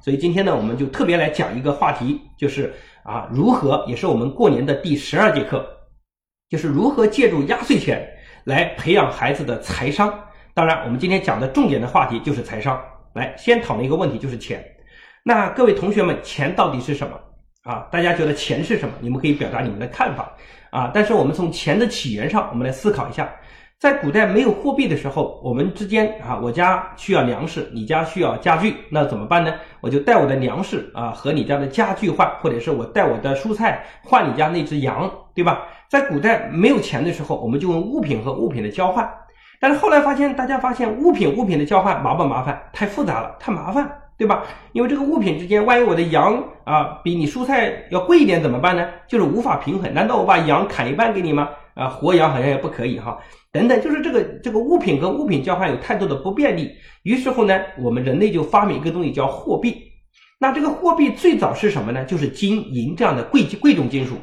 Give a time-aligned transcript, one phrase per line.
[0.00, 5.66] 所以今天呢，我们就特别来讲一个话题，就是啊，如何也是我们过年的第十二节课，
[6.48, 8.08] 就是如何借助压岁钱
[8.44, 10.12] 来培养孩子的财商。
[10.54, 12.82] 当然，我们今天讲的重点的话题就是财商。
[13.12, 14.64] 来，先讨论一个问题，就是钱。
[15.22, 17.18] 那各位同学们，钱到底是什么
[17.64, 17.86] 啊？
[17.92, 18.94] 大家觉得钱是什么？
[19.00, 20.34] 你们可以表达你们的看法
[20.70, 20.90] 啊。
[20.94, 23.30] 但是我们从钱的起源上，我们来思考一下。
[23.80, 29.54] 在古代没有货币的时候，我们之间啊，我家需要粮食，你家需要家具，那怎么办呢？
[29.80, 35.62] 我就带我的粮食啊和你家的家具换，或者是我带我的蔬菜换你家那只羊，对吧？
[35.88, 39.10] 在古代没有钱的时候，我们就用物品和物品的交换。
[39.58, 42.60] 但是后来发现，大家发现物品物品的交换麻不麻烦？
[42.74, 44.42] 太复杂了，太麻烦，对吧？
[44.72, 48.86] 因为这个物品之间，万一我的羊啊比你蔬菜要贵一点怎么办呢？
[49.08, 49.94] 就是无法平衡。
[49.94, 51.48] 难道我把羊砍一半给你吗？
[51.74, 53.18] 啊，活羊好像也不可以哈。
[53.52, 56.70] 等等，就是这个这个物品跟物品交换有太多的不便利，
[57.02, 59.76] 于是乎呢，我们人类就发明一个东西叫货币。
[60.38, 62.04] 那这个货币最早是什么呢？
[62.04, 64.14] 就是金银这样的贵贵重金属。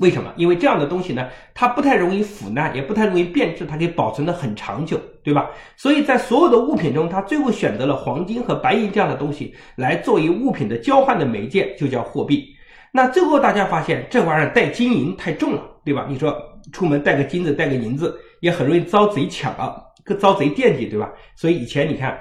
[0.00, 0.32] 为什么？
[0.36, 5.48] 因为这样的东西呢，它不太容易腐烂，也不太容易变质，它可以保存的很长久，对吧？
[5.76, 12.53] 所以在所有的物品中，它最后选择了黄金和白银这样的东西来作为物品的交换的媒介，就叫货币。
[12.96, 16.06] 那最后大家发现，这玩意儿带金银太重了，对吧？
[16.08, 16.32] 你说
[16.72, 18.16] 出门带个金子，带个银子。
[18.40, 19.74] 也很容易遭贼抢啊，
[20.20, 21.10] 遭贼惦记，对吧？
[21.34, 22.16] 所以以前你看，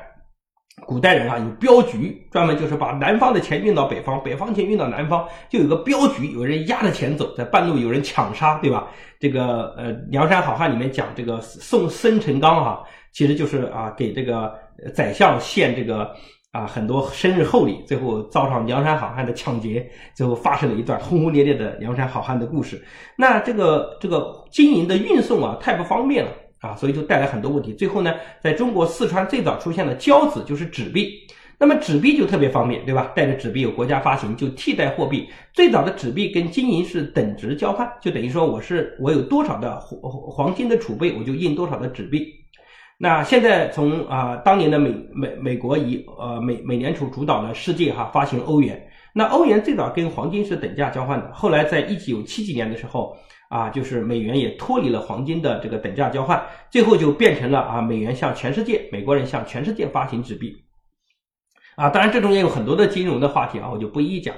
[0.87, 8.87] 古代人啊有镖局，专门就是把南方的钱运到北方，北方钱运到南方，就有个镖局，有人押着钱走，在半路有人抢杀，对吧？
[9.19, 14.55] 这个呃《梁山好汉》里面讲这个送生辰纲哈，其实就是啊给这个
[14.95, 16.15] 宰相献这个。
[16.53, 22.79] 啊，很多生日厚礼，最后遭上梁山好汉的抢劫，最后发生了一段轰轰烈烈的梁山好汉的故事。
[23.17, 27.73] 那这个这个金银的运送啊，太不方便了啊，所以就带来很多问题。
[27.73, 31.09] 最后呢，在中国四川最早出现的交子就是纸币，
[31.57, 33.11] 那么纸币就特别方便，对吧？
[33.15, 35.27] 带着纸币有国家发行，就替代货币。
[35.53, 42.42] 最早的纸币跟金银是等值交换，就等于说我是我有多少的黄黄金的储备，我就印多少的纸币。
[43.03, 48.81] 那现在从啊当年的美美美国以呃美美联储主导了世界哈发行欧元，
[49.13, 53.13] 那欧元最早跟黄金是等价交换的，后来在一九七几年的时候
[53.49, 60.55] 啊，就是美元也脱离了黄金的这个等价交换，最后就变成了啊美元向全世界美国人向全世界发行纸币，
[61.75, 64.33] 啊当然这中间有很多的金融的话题啊，我就不一一讲。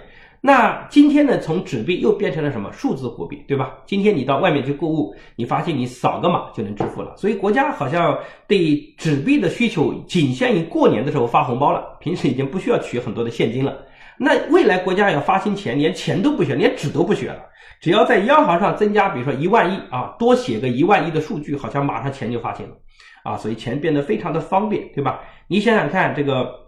[0.45, 3.79] 那今天呢，从纸币又变成了什么数字货币，对吧？
[3.87, 7.17] 今天你到外面去购物，你发现你扫个码就能支付了。
[7.17, 8.15] 所以国家好像
[8.47, 13.75] 对纸币的需求仅限于过年的时候发红包了，平时已经不需要取很多的现金了。
[14.19, 17.39] 那未来国家要发行钱，连钱都不学，连纸都不学了，
[17.81, 22.75] 只要在央行上增加，比如说一万亿啊，多写个一万亿的数据，好像马上钱就发行了
[23.23, 25.21] 啊，所以钱变得非常的方便，对吧？
[25.47, 26.64] 你想想看这个。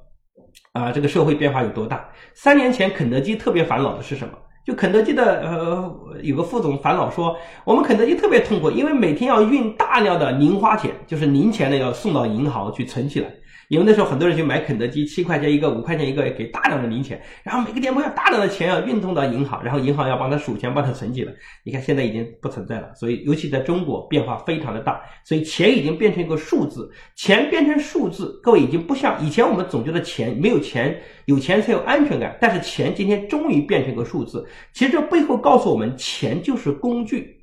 [0.78, 2.08] 啊，这个社会变化有多大？
[2.36, 4.34] 三年前，肯德基特别烦恼的是什么？
[4.64, 13.28] 就肯德基的呃，有个副总烦恼说，我们肯德基特别痛苦，因为每天要运大量的零花钱，就是零钱呢，要送到银行去存起来。
[13.69, 21.33] 因为那时候很多人去买肯德基，七块钱一个，五块钱一个，给大量的零钱，然后每个店铺要大量的钱要运送到银行，然后银行要帮他数钱，帮他存起来。
[21.63, 37.37] 你看现在已经不存在了，所以尤其在中国变化非常的大，所以钱已经变成一个数字，钱变成数字，各位已经不像以前我们总觉得钱没有钱，有钱才有安全感，但是钱今天终于变成一个数字，其实这背后告诉我们，钱就是工具。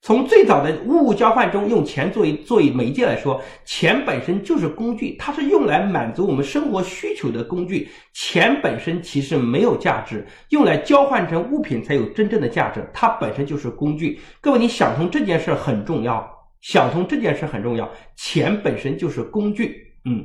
[0.00, 7.88] 从最早的物物交换中用钱作为作为媒介来说，钱本身就是工具，它是用来满足我们生活需求的工具。
[8.14, 12.88] 钱本身其实没有价值，用来交换成物品才有真正的价值。
[12.94, 14.20] 它本身就是工具。
[14.40, 16.26] 各位，你想通这件事很重要，
[16.60, 17.90] 想通这件事很重要。
[18.16, 19.84] 钱本身就是工具。
[20.04, 20.24] 嗯，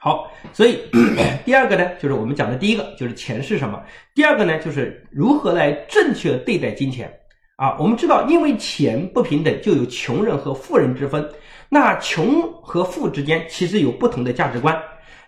[0.00, 0.78] 好，所以
[1.44, 3.76] 第二个呢，就是我们讲的第一个，就是钱是什么；
[4.14, 7.12] 第二个呢，就是如何来正确对待金钱。
[7.56, 11.28] 啊，我们知道，因为钱不平等，就有穷人和富人之分。
[11.68, 14.76] 那穷和富之间其实有不同的价值观。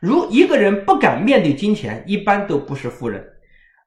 [0.01, 3.25] 如一个人不敢面对金钱，一般都不是富人。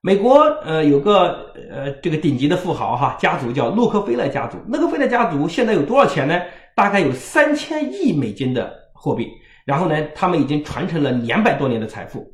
[0.01, 6.41] 美国呃有个呃这个顶级的富豪哈家族叫洛克菲勒家族，洛克菲勒家族现在有多少钱呢？
[6.73, 9.27] 大概有三千亿美金的货币。
[9.65, 12.25] 然后呢，他们已经传承了两百多年的财富。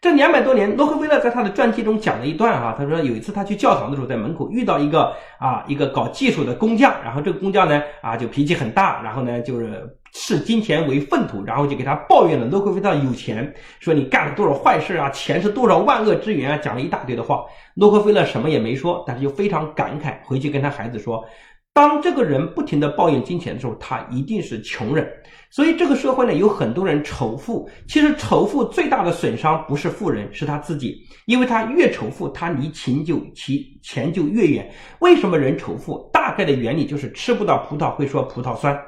[0.00, 17.44] 这两百多年，洛克菲勒在他的传记中讲了一段啊，他说有一次他去教堂的时候，在门口遇到一个啊一个搞技术的工匠，然后这个工匠呢啊就脾气很大，然后呢就是视金钱为粪土，然后就给他抱怨了洛克菲勒有钱，说你干了多少坏事啊，钱是多少万恶之源啊，讲了一大堆的话。
[17.74, 21.22] 洛克菲勒什么也没说，但是就非常感慨，回去跟他孩子说，
[21.72, 25.08] 当这个人不停的抱怨金钱的时候，他一定是穷人。
[25.52, 27.68] 所以这个社会呢，有很多人仇富。
[27.88, 30.96] 其实仇富最大的损伤不是富人，是他自己，
[31.26, 34.70] 因为他越仇富，他离钱就其钱就越远。
[35.00, 36.08] 为什么人仇富？
[36.12, 38.78] 大概的原理就是吃不到葡萄会说葡萄酸，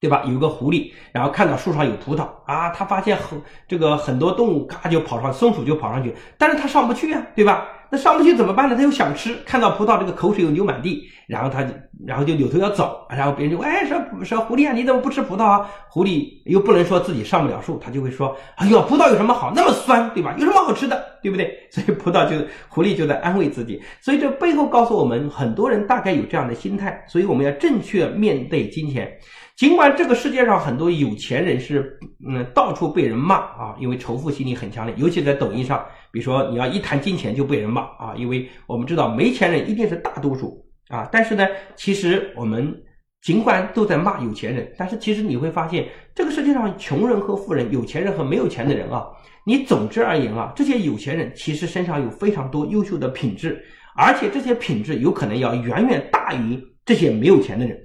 [0.00, 0.24] 对吧？
[0.26, 7.68] 有个狐狸，然后看到树上有葡萄啊，他发现很这个很多动物嘎就跑上，松鼠就跑上去，但是他上不去啊，对吧？
[7.90, 8.74] 那上不去怎么办呢？
[8.74, 11.70] 他又想吃，看到葡萄这个口水又流满地，然后他就
[12.06, 15.70] 然后就扭头要走，然后别人就哎说说狐狸啊，你怎么不吃葡萄啊？
[15.88, 19.52] 狐狸又不能说自己上不了树，他就会说哎呦，葡萄有什么好？
[19.54, 20.34] 那么酸，对吧？
[20.36, 21.48] 有什么好吃的，对不对？
[21.70, 22.36] 所以葡萄就
[22.68, 23.80] 狐狸就在安慰自己。
[24.00, 29.10] 所以这背后告诉我们，很多人大概有这样的心态，所以我们要正确面对金钱。
[29.56, 31.98] 尽管这个世界上很多有钱人是
[32.28, 35.84] 嗯到处被人骂啊，因为仇富心理很强烈，尤其在抖音上。
[36.12, 41.08] 比如说，你要一谈金钱就被人骂啊，因为我们知道没钱人一定是大多数啊。
[41.10, 42.74] 但是呢，其实我们
[43.22, 49.06] 尽管都在骂有钱人，但是其实你会发现，这个世界上穷人和富人、有钱人和没有钱的人啊，
[49.46, 53.62] 你总之而言啊，这些有钱人其实身上有非常多优秀的品质，
[53.96, 57.78] 而且这些品质有可能要远远大于这些没有钱的人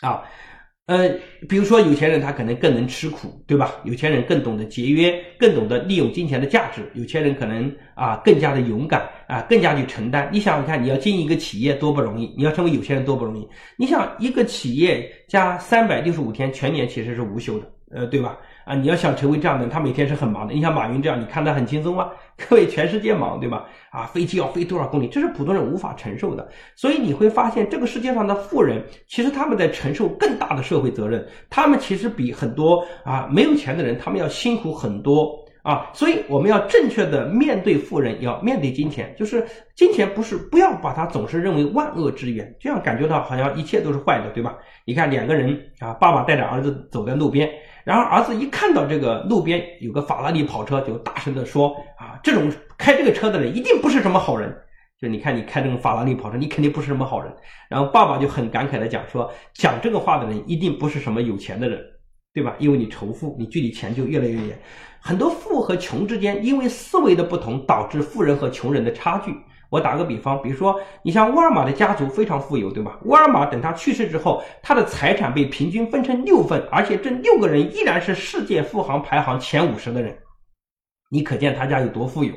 [0.00, 0.22] 啊。
[0.86, 1.10] 呃，
[1.48, 3.74] 比如说有钱人他可能更能吃苦，对吧？
[3.82, 6.88] 有钱人更懂得节约，更懂得利用金钱的价值。
[6.94, 10.28] 有钱人可能啊更加的勇敢啊，更加去承担。
[10.32, 13.44] 你想想看，你要经营一个企业多不容易，你要成为有钱人多不容易。
[13.76, 18.38] 你想一个企业加三百六十五天全年其实是无休的，呃，对吧？
[18.66, 20.52] 啊，你要想成为这样的人，他每天是很忙的。
[20.52, 22.10] 你像马云这样，你看他很轻松吗？
[22.36, 23.64] 各位，全世界忙，对吧？
[23.92, 26.48] 啊，飞机要飞多少公里，这是普通人无法承受的。
[26.74, 35.30] 所以你会发现，这个世界上的富人，其实他们在承受更大的社会责任，他们其实比很多啊没有钱的人，他们要辛苦很多
[35.62, 35.88] 啊。
[35.92, 39.46] 所以我们要正确的面对富人，要面对金钱，就是
[39.76, 44.58] 金钱不是不要把它总是认为万恶之源，这样感觉到好像一切都是坏的，对吧？
[44.84, 47.48] 你看两个人啊，爸爸带着儿子走在路边。
[47.86, 54.52] 然后儿子一看到这个路边有个法拉利跑车，就大声的说：“啊，这种开这个车的人一定不是什么好人。
[55.00, 57.32] 就你看你开这种法拉利跑车，你肯定不是什么好人。”
[57.70, 61.80] 然后爸爸就很感慨的讲说：“讲这个话的人一定不是什么有钱的人，
[62.34, 62.56] 对吧？
[62.58, 64.58] 因为你仇富，你距离钱就越来越远。
[65.00, 69.32] 很多富和穷之间，因为思维的不同，导致富人和穷人的差距。”
[69.70, 72.98] 我打个比方，比如说，你像沃尔玛的家族非常富有，对吧？
[73.04, 80.16] 沃尔玛等他去世之后，他的财产被平均分成六份，而且这六个人依然是世界富豪排行前五十的人，
[81.10, 82.32] 你可见他家有多富有。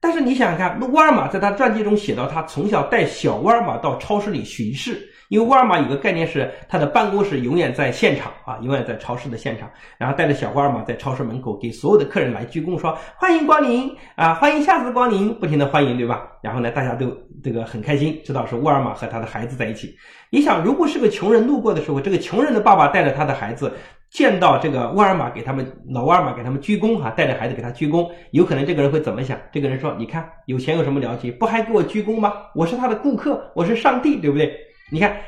[0.00, 5.08] 但是你想想看，那沃尔玛在他传记中写到，他从小带小沃尔玛到超市里巡视。
[5.28, 16.26] 因为沃尔玛有个概念是，他的办公室永远在现场啊，永远在超市的现场，然后带着小沃尔玛在超市门口给所有的客人来鞠躬，说欢迎光临啊，欢迎下次光临，不停的欢迎，对吧？
[16.42, 17.10] 然后呢，大家都
[17.42, 19.94] 这个很开心，知道是沃尔玛和他的孩子在一起。
[20.30, 23.72] 你想，如果是个穷人路过的时候，这个穷人的爸爸带着他的孩子。
[24.08, 29.36] 见到这个沃尔玛给他们老沃尔玛给他们鞠躬哈，带着孩子给他鞠躬，有可能这个人会怎么想？
[29.52, 31.28] 这个人说：“你看有钱有什么了不起？
[31.32, 32.32] 不还给我鞠躬吗？
[32.54, 34.56] 我是他的顾客，我是上帝，对不对？”
[34.90, 35.20] 你看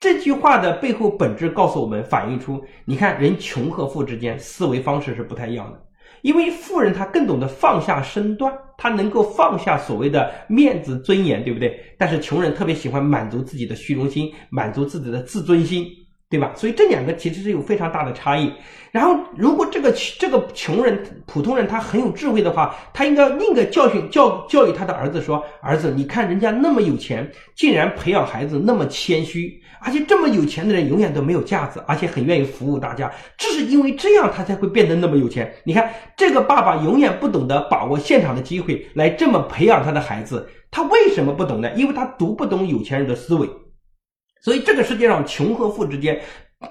[0.00, 5.80] 这句话的背后本质告诉我们，反映出你看人穷和富之间思维方式是不太一样的，
[6.22, 11.80] 因为富人他更懂得放下身段，他能够放下所谓的面子尊严，对不对？
[11.98, 15.86] 但是穷人特别喜欢满足自己的虚荣心，满足自己的自尊心。
[16.30, 16.52] 对吧？
[16.54, 18.52] 所以这两个其实是有非常大的差异。
[18.90, 33.12] 然后，如果这个这个穷人、普通人他很有智慧的话，他应该另一个教训教教育他的儿子说：“儿子，你看人家那么有钱，竟然培养孩子那么谦虚，而且这么有钱的人永远都没有架子，而且很愿意服务大家。
[33.36, 35.52] 正是因为这样，他才会变得那么有钱。
[35.64, 41.70] 你看，这个爸爸永远不懂得把握现场的机会来这么培养他的孩子，他为什么不懂呢？
[41.74, 43.48] 因为他读不懂有钱人的思维。”
[44.40, 46.20] 所以这个世界上穷和富之间，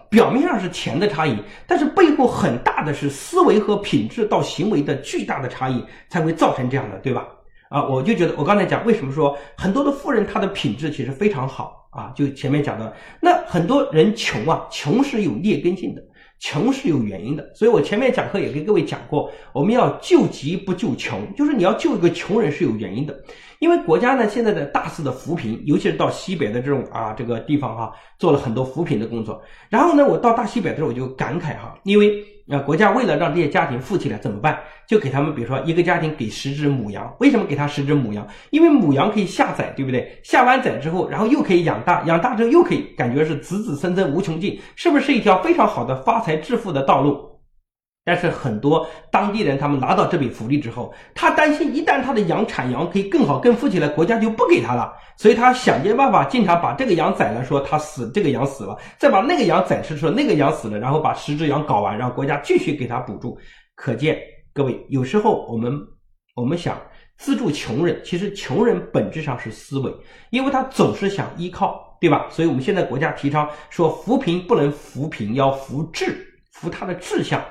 [0.10, 7.28] 表面上是钱的差异，但是背后很大的是思维和品质到行为的巨大的差异，才会造成这样的，对吧？
[7.70, 16.02] 啊，我就觉得我刚才讲为什么说很多的富人他的品质其实非常好啊，就前面讲的，那很多人穷啊，穷是有劣根性的。
[16.40, 23.20] 穷是有原因的，所以我前面讲课也跟各位讲过，我们要救急不救穷，就是你要救一个穷人是有原因的，
[23.60, 32.24] 因为国家呢现在的大肆的扶贫，尤其是到西北的这种啊这个地方哈，做了很多扶贫的工作，然后呢，我到大西北的时候我就感慨哈，因为。
[32.50, 34.58] 啊国家为了让这些家庭富起来怎么办？
[34.88, 37.14] 就给他们，比如说一个家庭给十只母羊。
[37.20, 38.26] 为什么给他十只母羊？
[38.52, 40.18] 因为母羊可以下崽，对不对？
[40.24, 47.37] 下完崽之后，然后又可以养大，养大之后又可以感觉是子子孙孙无穷尽，是不是一条非常好的发财致富的道路？
[48.08, 63.38] 但是很多当地人他们拿到这笔福利之后，他担心一旦他的羊产羊可以更好更富起来，国家就不给他了，所以他想尽办法，经常把这个羊宰了，说他死，这个羊死了，再把那个羊宰吃，说那个羊死了，然后把十只羊搞完，让国家继续给他补助。
[63.76, 64.18] 可见
[64.54, 65.78] 各位，有时候我们
[66.34, 66.82] 我们想
[67.18, 69.94] 资助穷人，其实穷人本质上是思维，
[70.30, 72.26] 因为他总是想依靠，对吧？
[72.30, 77.44] 所以我们现在国家提倡说扶贫不能扶贫，要扶志，扶他的志向。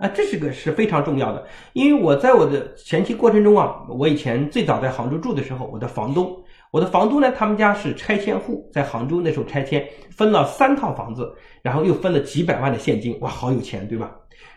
[0.00, 6.34] 啊，这是个是非常重要的，因为我在我的前期过程中啊，我以前最早在杭州住的时候，我的房东，
[6.70, 11.30] 我的房东呢，他们家是拆迁户，在杭州那时候拆迁分了三套房子，
[11.60, 14.10] 然后又分了几百万的现金，哇，好有钱，对吧？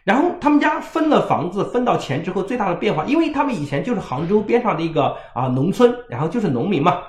[0.05, 6.99] 然后他们家分了房子，分到钱之后，最大的变化，因为他们以前就是杭州边上的一个啊农村，然后就是农民嘛，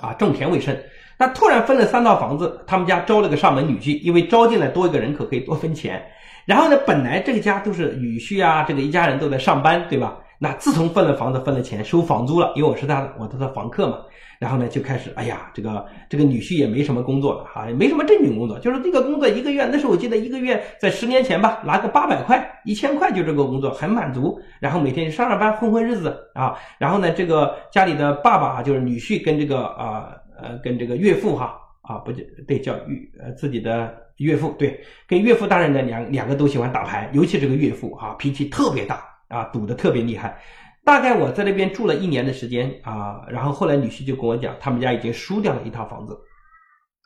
[0.00, 0.76] 啊种田为生，
[1.16, 6.04] 那突然分了三套房子，他们家招了个上门女婿，因为招进来多一个人口可以多分钱。
[6.44, 10.18] 然后呢，本来这个家都是女婿啊，这个一家人都在上班，对吧？
[10.38, 13.98] 那自从分了房子，分了钱，收房租了，因为我是他，我是他房客嘛。
[14.40, 24.36] 然后呢，就开始，哎呀，这个这个女婿也没什么工作了哈，也没什么正经工作，就是这个工作一个月，那时候我记得一个月在十年前吧，拿个八百块、一千块就这个工作很满足。
[24.58, 26.56] 然后每天上上班混混日子啊。
[26.76, 31.56] 然后呢，这个家里的爸爸就是女婿跟这个啊呃跟这个岳父哈。
[31.82, 40.40] 啊，不就对叫岳呃自己的岳父对，跟岳父大人呢两两个都喜欢打牌，尤其这个岳父啊脾气特别大啊，赌的特别厉害。
[40.84, 46.18] 大概我在那边住了一年的时间啊，然后后来女婿就跟我讲，他们家已经输掉了一套房子。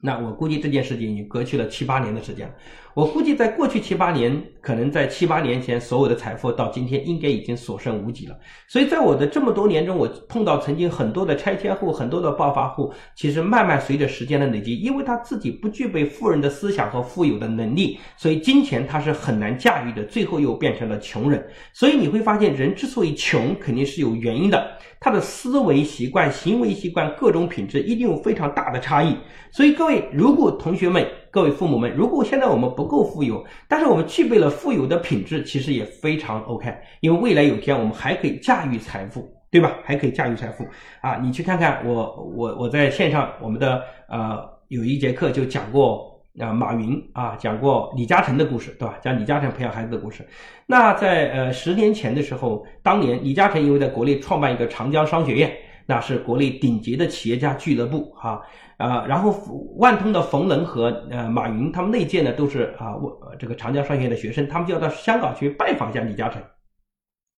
[0.03, 2.55] 那我估计这件事情已经隔去了七八年的时间了。
[2.97, 8.35] 我估计在过去七八年，可能在七八年前，所有的财富到今天应该已经所剩无几了。
[8.67, 21.47] 所以在我的这么多年中，我碰到曾经很多的拆迁户，很多的暴发户，其实慢慢随着时间的累积，因为他自己不具备富人的思想和富有的能力，所以金钱他是很难驾驭的，最后又变成了穷人。
[21.75, 24.71] 所以你会发现，人之所以穷，肯定是有原因的。
[24.99, 29.15] 他的思维习惯、行为习惯各种品质一定有非常大的差异。
[29.51, 36.75] 所以各位，如果同学们、各位父母们，如果现在我们不够富有，但是我们具备了富有的品质，其实也非常 OK。
[37.01, 39.77] 因为未来有天我们还可以驾驭财富，对吧？
[39.85, 40.67] 还可以驾驭财富
[41.03, 41.19] 啊！
[41.23, 46.11] 你去看看我，我我在线上我们的呃有一节课就讲过。
[46.39, 48.99] 啊，马云啊，讲过李嘉诚的故事，对吧？
[49.03, 50.27] 讲李嘉诚培养孩子的故事。
[50.67, 55.51] 那在呃十年前的时候，当年李嘉诚因为在国内创办一个长江商学院，
[55.87, 58.41] 那是国内顶级的企业家俱乐部哈啊。
[58.77, 59.31] 啊然后
[59.77, 66.43] 万通的冯仑和呃马云他们那届呢都是啊我这个长江商学院的学生，他们就要到香港去拜访一下李嘉诚。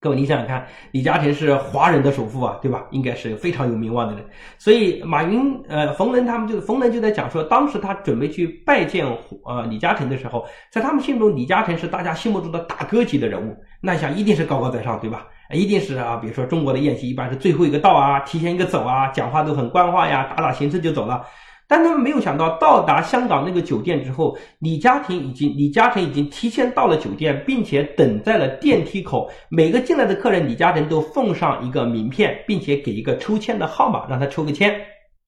[0.01, 2.85] 各位，你想想看，李嘉诚是华人的首富啊，对吧？
[2.91, 4.25] 应该是非常有名望的人。
[4.57, 9.05] 所以马云、呃，冯仑他们就冯仑就在讲说，当时他准备去拜见
[9.43, 15.27] 呃李嘉诚的时候，在他们心中，李嘉诚是大家心目中的大哥级的人物，那想一定是高高在上，对吧？
[15.51, 21.21] 一定是啊，比如说中国的宴席一般是最后一个到啊，提前一个走啊，讲话都很官话呀，打打形式就走了。
[21.69, 29.29] 但他们没有想到，到达香港那个酒店之后，李嘉诚已经李嘉诚已经提前到了酒店，并且等在了电梯口。
[29.49, 34.73] 每个进来的客人，李嘉诚都奉上一个名片，并且给一个抽签的号码，让他抽个签。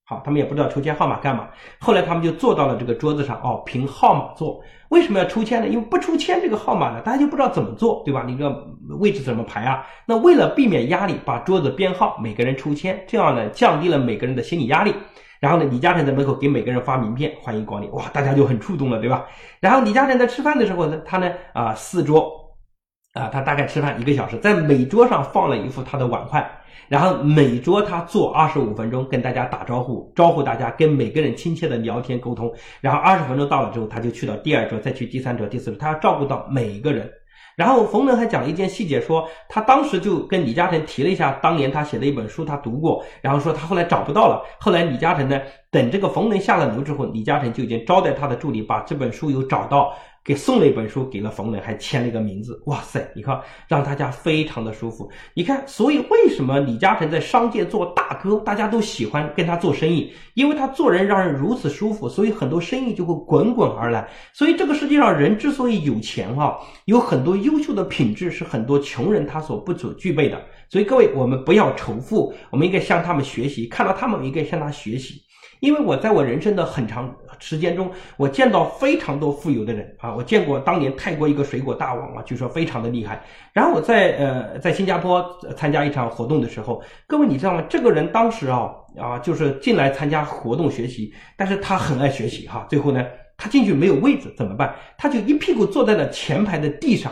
[0.04, 1.48] 好，他们也不知道抽签号码干嘛。
[1.80, 4.60] 后来他们就坐到了这个桌子上，哦，凭号码坐。
[4.90, 5.68] 为什么要抽签呢？
[5.68, 8.24] 因为不抽签这个号码呢，大家就不知道怎么做，对吧？
[8.26, 8.52] 你个
[9.00, 9.86] 位置怎么排啊？
[10.08, 14.92] 那为了避免压力，把桌子编号，每个人抽签，这样呢，降低了每个人的心理压力。
[15.42, 17.90] 然后呢，李嘉诚在门口给每个人发名片，欢迎光临。
[17.94, 19.26] 哇，大家就很触动了，对吧？
[19.60, 22.32] 然后李嘉诚在吃饭的时候呢，他呢啊四桌，
[23.14, 26.48] 啊他大概吃饭一个小时，在每桌上放了一副他的碗筷，
[26.88, 32.54] 然后每桌他坐二十五分钟跟大家打招呼，招呼大家跟每个人亲切的聊天沟通。
[32.80, 37.12] 然后二十分钟到了之后，他就去到第二桌，再去第三桌、第四桌，他要照顾到每一个人。
[37.56, 44.44] 然后冯仑还讲了一件细节，说他当时就跟李嘉诚提了一下，当年他写的一本书他读过，然后说他后来找不到了。
[44.60, 45.40] 后来李嘉诚呢，
[45.70, 49.94] 等这个冯仑下了楼之后，李嘉诚就已经招待他的助理把这本书有找到。
[50.24, 52.62] 给送了一本书给了冯仑，还签了一个名字。
[52.68, 55.10] 哇塞，你看让大家非常的舒服。
[55.34, 60.14] 你看，所以为什么李嘉诚在商界做大哥，大家都喜欢跟他做生意？
[60.36, 64.08] 因为他做人让人如此舒服，所以很多生意就会滚滚而来。
[64.32, 70.40] 所以这个世界上人之所以有钱哈，有很多优秀的品质是很多穷人他所不所具备的。
[70.70, 75.22] 所以各位，我们不要仇富，我们应该向他们学习，看到他们应该向他学习。
[75.60, 83.22] 因为我在我人生的很长时间中，我见到非常多富有的人啊，我见过当年泰国一个水果大王啊，据说非常的厉害。
[83.52, 85.26] 然后我在呃在新加坡
[85.58, 87.62] 参加一场活动的时候，各位你知道吗？
[87.68, 92.66] 这个人当时啊啊就是进来参加活动学习，但是他很爱学习哈。
[92.70, 93.06] 最后呢，
[93.36, 94.74] 他进去没有位置怎么办？
[94.98, 97.12] 他就一屁股坐在了前排的地上。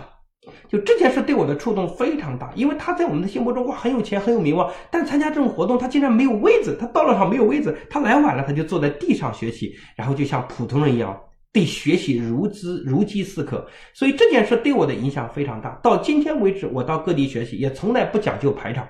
[0.67, 11.19] 就这件事对我的触动非常大，因为他在我们的心目中哇很有钱很有名望，但参加这种活动他竟然没有位子，他到了场没有位子，他来晚了他就坐在地上学习，然后就像普通人一样
[11.51, 15.79] 对学习如饥如饥似渴，所以这件事对我的影响非常大。
[15.83, 18.87] 到今天为止，我到各地学习也从来不讲究排场。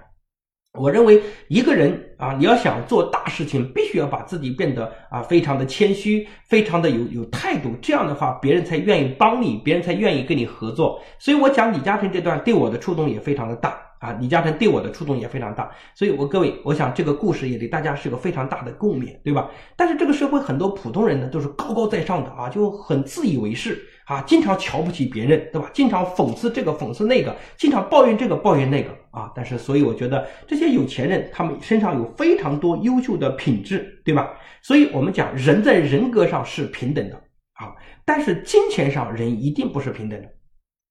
[0.78, 11.02] 我认为一个人啊，你要想做大事情，必须要把自己变得啊非常的谦虚，非常的有有态度，这样的话别人才愿意帮你，别人才愿意跟你合作。
[11.18, 15.72] 所以我讲李嘉诚这段对我的触动也非常的大啊，李嘉诚对我的触动也非常大。
[15.96, 19.50] 所以我各位，我想这个故事也对大家是个非常大的共勉，对吧？
[19.76, 23.82] 但是这个社会很多普通人呢，都是高高在上的啊，就很自以为是。
[24.10, 25.70] 啊，经常瞧不起别人，对吧？
[25.72, 29.32] 经常讽刺这个，讽刺那个，经常抱怨这个，抱怨那个啊。
[29.36, 34.32] 但是，所以我觉得这些有钱人，他们身上有非常多优秀的品质，对吧？
[34.64, 37.16] 所以我们讲，人在人格上是平等的
[37.54, 40.28] 啊，但是金钱上人一定不是平等的，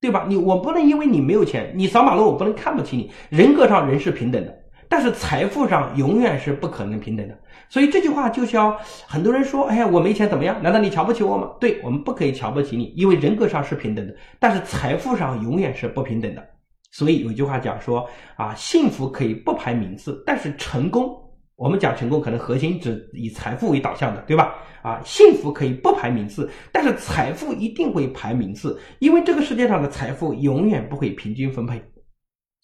[0.01, 0.25] 对吧？
[0.29, 3.11] 你我不能因为你没有钱，你扫马路我不能看不起你。
[3.31, 4.57] 人格上人是平等的，
[4.89, 7.37] 但是财富上永远是不可能平等的。
[7.71, 8.75] 所以这句话就像
[9.07, 10.63] 很多人说：“哎呀，我没钱怎么样？
[10.63, 16.43] 难道你瞧不起我吗？”对我们不可以瞧不起你，因为人格上是平等的，但是财富上永远是不平等的。
[16.91, 21.15] 所以有一句话讲说：“啊，幸福可以不排名次，但是成功，
[21.57, 24.55] 我们讲成功可能核心只以财富为导向的，对吧？
[24.81, 31.77] 啊，幸福可以不排名次，但是财富一定会排名次，因为这个世界上的财富永远不会平均分配。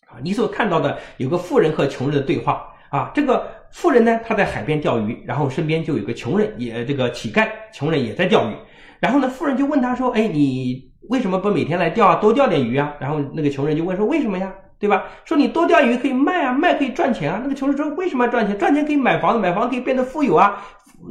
[0.06, 3.44] 啊，你所看到的有个富人和穷人的对话。”啊，这个
[3.74, 8.54] 富人呢，他在海边钓鱼，然后身边就有个穷人，也这个乞丐，穷人也在钓鱼。
[9.00, 12.14] 然后呢，富人就问他说：“哎，你为什么不每天来钓啊？
[12.14, 14.54] 多钓点鱼啊？”然后那个穷人就问说：“为什么呀？
[14.78, 15.06] 对吧？
[15.24, 18.56] 说你多钓鱼可以卖啊，卖可以赚钱啊。”那个穷人说：“为什么要赚钱？
[18.56, 20.64] 赚钱可以买房子，买房子可以变得富有啊。”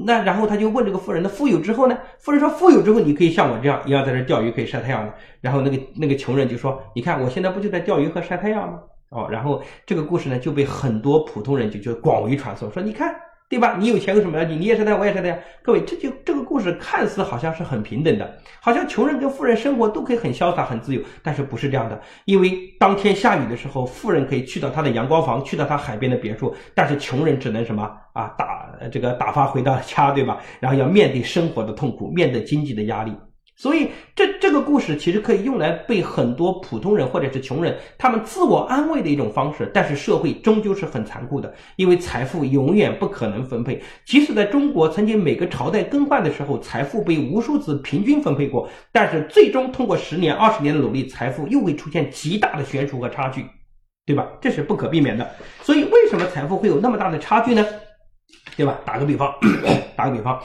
[0.05, 8.79] 那然后他就问这个富人：“那富有之后呢？”富人说：“富有之后，你可以像我这样一样在这钓鱼，可以晒太阳。”然后那个那个穷人就说：“你看，我现在不就在钓鱼和晒太阳吗？”
[9.13, 13.13] 哦，然后这个故事呢就被很多普通人就就广为传颂，说你看，
[13.49, 13.75] 对吧？
[13.77, 14.55] 你有钱有什么要你？
[14.55, 15.37] 你也是的，我也是的呀。
[15.61, 22.01] 各位，这就这个故事看似好像是很平等的，好像穷人跟富人生活都可以很潇洒、很自由，但是不是这样的。
[22.25, 30.39] 因为当天下雨的时候，富人可以去到他的阳光房，去到他海边的别墅，但是穷人只能什么啊打这个打发回到家，对吧？
[30.59, 33.13] 然后要面对生活的痛苦，面对经济的压力。
[33.63, 39.71] 所以，这这个故事其实可以用来被很多普通人或者是穷人他们自我安慰的一种方式。
[39.73, 43.81] 但是，社会终究是很残酷的，因为财富永远不可能分配。
[44.05, 53.45] 即使在中国曾经每个朝代更换的时候，财富被无数次平均分配过，但是最终通过十年、二十年的努力，财富又会出现极大的悬殊和差距，
[54.05, 54.27] 对吧？
[54.41, 55.25] 这是不可避免的。
[55.61, 57.65] 所以，为什么财富会有那么大的差距呢？
[58.57, 58.77] 对吧？
[58.83, 59.33] 打个比方，
[59.95, 60.37] 打个比方。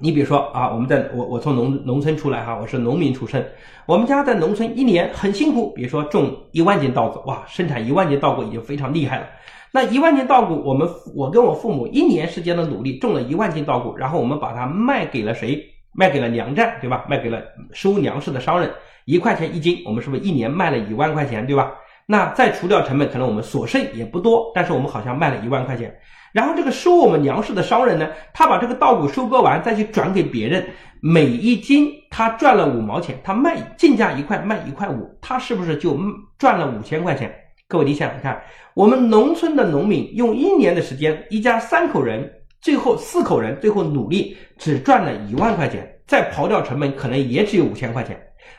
[0.00, 3.44] 你比如说啊，我们在我我从农农村出来哈，我是农民出身，
[3.86, 9.26] 我们家在农村一年很辛苦，比如说种一万斤稻子，哇，生产一万斤稻谷已经非常厉害了。
[9.72, 15.62] 那一万斤稻谷，我们我跟我父母一年时间的努力种了一万斤稻谷，然后我们把它卖给了谁？
[15.92, 17.04] 卖给了粮站，对吧？
[17.08, 18.70] 卖给了收粮食的商人，
[19.04, 21.72] 一块钱一斤，我们是不是一年卖了一万块钱，对吧？
[22.06, 25.92] 那再除掉成本，可能我们所剩也不多，但是我们好像卖了一万块钱。
[26.32, 30.66] 然后这个收我们粮食的商人呢，他把这个稻谷收割完，再去转给别人，
[31.00, 35.98] 每一斤他赚了五毛钱，他卖进价一块卖一块五，他是不是就
[36.38, 37.34] 赚了五千块钱？
[37.66, 38.40] 各位你想想看，
[38.74, 48.18] 我们农村的农民用一年的时间，一家三口人，最后四口人最后努力只赚了一万块钱，再刨掉成本，可能也只有五千块钱，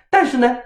[0.10, 0.58] 但是呢？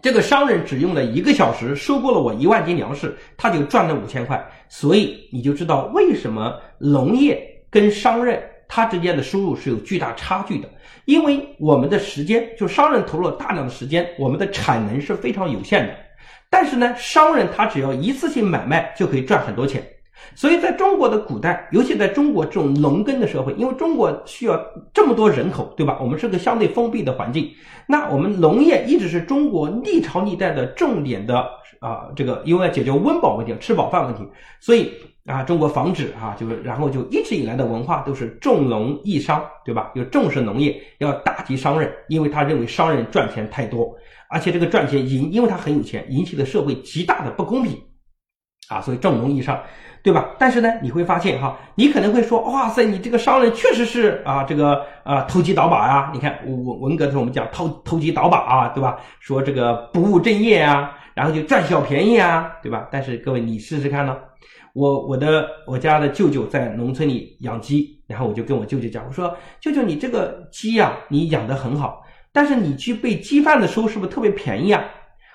[0.00, 4.40] 这个商人只用了一个小时收购了我一万斤粮食，他就赚了五千块。
[4.70, 10.68] 所以你就知道为什么农业跟商人他之间的收入是有巨大差距的。
[11.06, 15.94] 因为我们的时间，就商人投入了大量的时间，我们的产能是非常有限的。
[16.48, 19.84] 但是呢，商人他只要一次性买卖就可以赚很多钱。
[20.34, 24.60] 所以，在中国的古代，尤其在中国这种农耕的社会，因为中国需要
[24.92, 25.98] 这么多人口，对吧？
[26.00, 27.50] 我们是个相对封闭的环境，
[27.88, 31.48] 那我们农业一直是中国历朝历代的重点的
[31.80, 34.22] 啊，这个因为要解决温饱问题、吃饱饭问题，
[34.60, 34.92] 所以
[35.26, 39.90] 啊，中国防止啊，就是然后就一直以来的文化都是重农抑商，对吧？
[39.94, 43.94] 就重视农业，要打击商人，因为他认为商人赚钱太多，
[44.28, 47.76] 而且这个赚钱引，因为他很有钱，引起了社会极大的不公平
[48.68, 49.60] 啊，所以重农抑商。
[50.02, 50.30] 对吧？
[50.38, 56.10] 但是呢，你会发现哈，你可能会说，哇塞，你这个商人确实是啊，这个啊投机倒把呀。
[56.14, 58.98] 你看文文革的时候我们讲投投机倒把啊，对吧？
[59.18, 62.88] 说这个不务正业啊，然后就占小便宜啊，对吧？
[62.90, 64.16] 但是各位你试试看呢，
[64.74, 74.84] 我我的我家的舅舅在农村里养鸡，然后我就跟我舅舅讲，我说舅舅你这个鸡呀，你养的很好，但是你去备鸡饭的时候是不是特别便宜啊？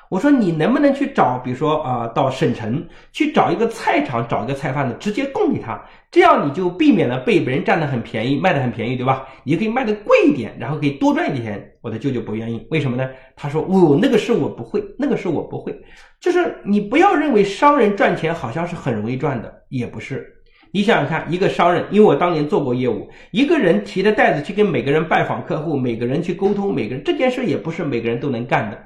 [0.09, 9.27] 我说你能不能去找，比如说啊，到省城去找一个菜场，找一个菜贩子直接供给他，这样你就避免了被别人占的很便宜，卖的很便宜，对吧？
[9.43, 11.71] 你可以卖的贵一点，然后可以多赚一点钱。
[11.81, 13.09] 我的舅舅不愿意，为什么呢？
[13.35, 15.75] 他说哦，那个是我不会，那个是我不会。
[16.19, 20.31] 就是你不要认为商人赚钱好像是很容易赚的，也不是。
[20.71, 28.77] 你想想看，一个商人，因为我当年做过业务，一个人提着袋子去跟每个人拜访客户，每个人去沟通，每个人这件事也不是每个人都能干的。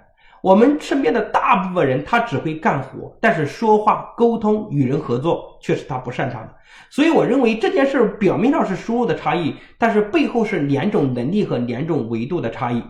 [0.41, 6.55] 我们身边的大部分人，他只会干活，但是说话、沟通、与人合作，却是他不擅长的。
[6.89, 12.81] 所以，我认为这件事表面上是输入的差异，但是背后是两种能力和两种维度的差异。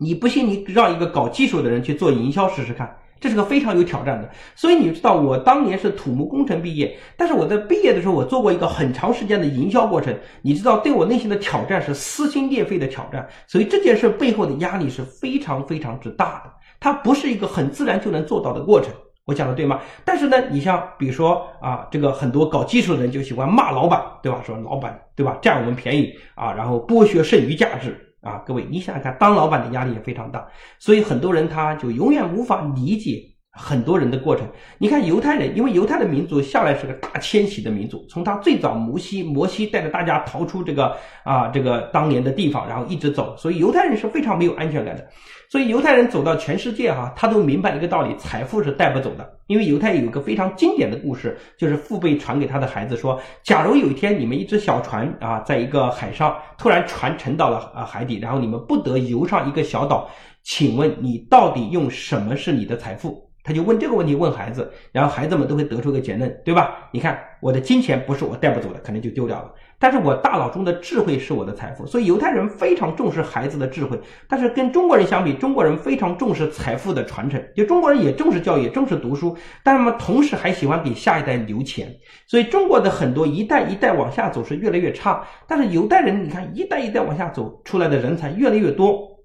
[0.00, 2.96] 你不信，你让一个搞技术的人去做营销试试看。
[3.18, 18.92] 这是个非常有挑战的，所以你知道我当年是土木工程毕业，但是我在毕业的时候，我做过一个很长时间的营销过程，你知道对我内心的挑战是撕心裂肺的挑战，所以这件事背后的压力是非常非常之大的，它不是一个很自然就能做到的过程，
[19.24, 19.80] 我讲的对吗？
[20.04, 24.40] 但是呢，你像比如说啊，这个很多搞技术的人就喜欢骂老板，对吧？
[24.44, 28.02] 说老板对吧，占我们便宜啊，然后剥削剩余价值。
[28.22, 30.44] 啊，各位，你想想看，当老板的压力也非常大，
[30.80, 33.22] 所以很多人他就永远无法理解
[33.56, 34.46] 很多人的过程。
[34.78, 45.06] 你看犹太人，因为犹太的民族向来是个大迁徙的民族，从他最早摩西，摩西带着大家逃出这个啊这个当年的地方，然后一直走，所以犹太人是非常没有安全感的。
[45.48, 49.24] 所以犹太人走到全世界哈，他都明白一个道理：财富是带不走的。
[49.46, 60.10] 因为犹太有一个非常经典的故事，就是父辈传给他的孩子说：假如有一天你们一只小船啊，在一个海上突然船沉到了啊海底，然后你们不得游上一个小岛，
[60.42, 63.25] 请问你到底用什么是你的财富？
[63.46, 66.88] 他就问这个问题问孩子，然后孩子们都会得出个结论，对吧？
[66.90, 69.54] 你看我的金钱不是我带不走的，可能就丢掉了。
[69.78, 74.00] 但是我大脑中的智慧是我的财富，所以犹太人非常重视孩子的智慧。
[74.28, 81.94] 但是跟中国人相比，中国人非常重视财富的传承，就中国人也重视教育，重视读书，但是么同时还喜欢给下一代留钱。
[82.26, 89.15] 所以中国的很多一代一代往下走是越来越差，但是犹太人你看一代一代往下走出来的人才越来越多。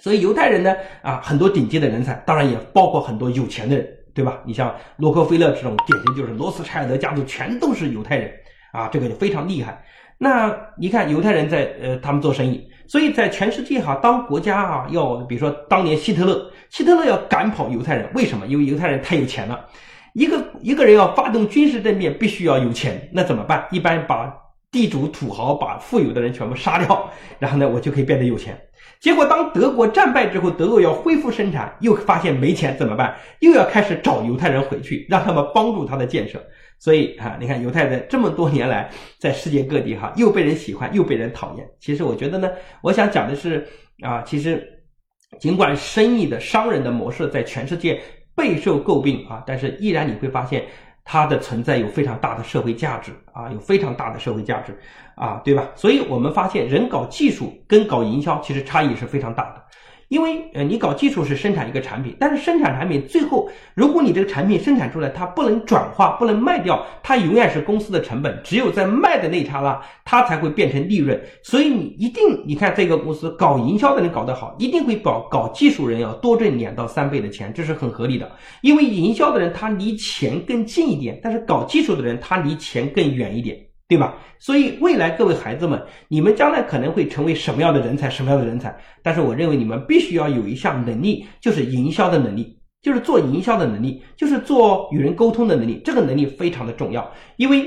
[0.00, 4.40] 所以犹太人呢，啊，很多顶级的人才，当然也包括很多有钱的人，对吧？
[4.44, 8.32] 你像洛克菲勒这种典型就是罗斯柴尔德家族，全都是犹太人，
[8.72, 9.82] 啊，这个就非常厉害。
[10.20, 18.46] 那你看犹太人在呃，他们做生意，所以在全世界哈，当国家啊要，比如说当年希特勒，希特勒要赶跑犹太人，为什么？
[18.46, 19.64] 因为犹太人太有钱了，
[20.14, 23.64] 一个一个人要发动军事政变，必须要有钱，那怎么办？
[23.70, 24.32] 一般把
[24.72, 27.08] 地主土豪，把富有的人全部杀掉，
[27.38, 28.58] 然后呢，我就可以变得有钱。
[29.00, 33.16] 结果，当德国战败之后，德国要恢复生产，又发现没钱怎么办？
[33.40, 36.44] 又要开始找犹太人回去，让他们帮助他的建设。
[36.80, 41.66] 所以啊，你看犹太人这么多年来在世界各地哈，又被人喜欢，又被人讨厌。
[41.78, 42.50] 其实我觉得呢，
[42.82, 43.66] 我想讲的是
[44.02, 44.66] 啊，其实
[45.38, 48.00] 尽管生意的商人的模式在全世界
[48.34, 50.64] 备受诟病啊，但是依然你会发现。
[51.10, 54.78] 它的存在有非常大的社会价值啊，有非常大的社会价值
[55.14, 55.66] 啊，对吧？
[55.74, 59.62] 所以我们发现，人搞技术跟搞营销其实差异是非常大的。
[60.08, 68.40] 因为呃，你搞技术是生产一个产品，但是生产产品最后，如果你这个产品生产出来，它不能转化，不能卖掉，它永远是公司的成本。
[68.42, 71.20] 只有在卖的那一刹那，它才会变成利润。
[71.42, 78.30] 所以你一定，你看这个公司搞营销的人搞得好，一定会搞搞技术人要多挣两到三倍的钱，这是很合理的。
[78.62, 83.67] 因为营销的人他离钱更近一点，但是搞技术的人他离钱更远一点。
[83.88, 84.14] 对吧？
[84.38, 88.10] 所以未来各位孩子们，你们将来可能会成为什么样的人才？
[88.10, 88.76] 什么样的人才？
[89.02, 95.80] 但是我认为你们必须要有一项能力，就是营销的能力，就是做营销的能力，就是做与人沟通的能力。
[95.82, 97.66] 这个能力非常的重要，因为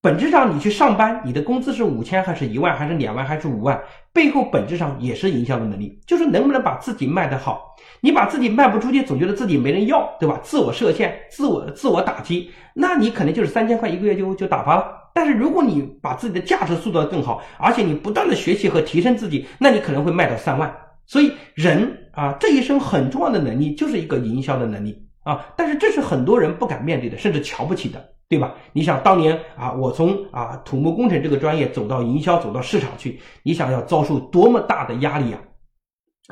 [0.00, 3.78] 本质上你去上班，你的工资是五千还是一万还是两万还是五万，
[4.14, 7.69] 背后本质上也是营销的能力，就是能不能把自己卖得好。
[8.00, 10.40] 你把自己卖不出去，总觉得自己没人要，对吧？
[10.42, 14.86] 自我设限，自我自我打击，那你肯定就是三千块一个月就就打发了。
[15.12, 20.72] 但是如果你把自己的价值塑造得更好，而且你不断的学习和提升自己，那你可能会卖到三万。
[21.04, 25.44] 所以人啊，这一生很重要的能力就是一个营销的能力啊。
[25.56, 28.54] 但是这是很多人不敢面对的，甚至瞧不起的，对吧？
[28.72, 35.40] 你想当年啊，我从啊土木工程这个专业走到营销，走到市场去，你想要遭受多么大的压力啊！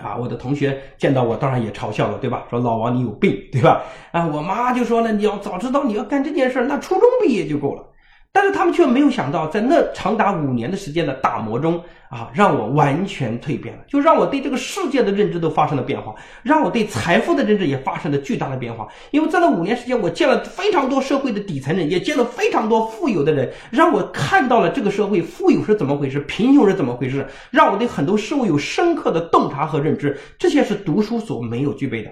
[0.02, 2.44] 啊，我的同学见到我，当然也嘲笑了，对吧？
[2.50, 3.82] 说老王你有病，对吧？
[4.12, 7.84] 啊，我妈就说了，你要早知道你要干这件事，那初中毕业就够了。
[8.30, 18.88] 但是他们却没有想到，在那长达五年的时间的打磨中啊，让我完全蜕变了，就让我对这个世界的认知都发生了变化，让我对财富的认知也发生了巨大的变化。
[19.10, 30.18] 因为在那五年时间，我见了非常多社会的底层人，也见了非常多富有的人，让我看到了这个社会富有是怎么回事，贫穷是怎么回事，让我对很多事物有深刻的洞察和认知。
[30.38, 32.10] 这些是读书所没有具备的，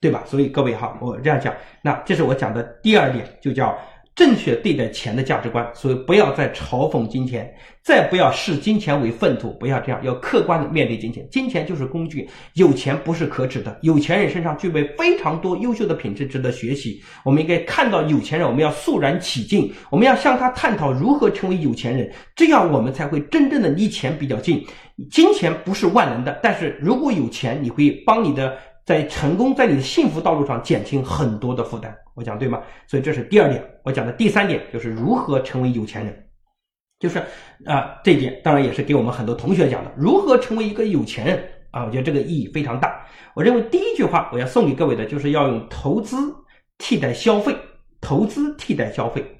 [0.00, 0.24] 对吧？
[0.26, 3.76] 所以各位哈，我这样讲，那这是我讲的第二点，就叫。
[4.16, 11.28] 正确对待钱的价值观，所以不要再嘲讽金钱，再不要视金钱为粪土，不要这样，要客观的面对金钱。
[11.30, 16.98] 金钱就是工具，有钱不是可耻的，有钱人身上具备非常多优秀的品质，值得学习。
[17.26, 24.64] 我们应该看到有钱人，我们要肃然起敬，我们要向他探讨如何成为有钱人，这样我们才会真正的离钱比较近。
[25.10, 28.56] 金钱不是万能的，但是如果有钱，你会帮你的。
[28.86, 32.62] 在成功，在你的幸福道路上减轻很多的负担，我讲对吗？
[32.86, 33.62] 所以这是第二点。
[33.82, 36.26] 我讲的第三点就是如何成为有钱人，
[37.00, 37.18] 就是
[37.64, 41.84] 啊，这一点当然也是给我们很多同学讲的，如何成为一个有钱人啊？
[41.84, 43.04] 我觉得这个意义非常大。
[43.34, 46.16] 我认为第一句话我要送给各位的就是要用投资
[46.78, 47.56] 替代消费，
[48.00, 49.35] 投资替代消费。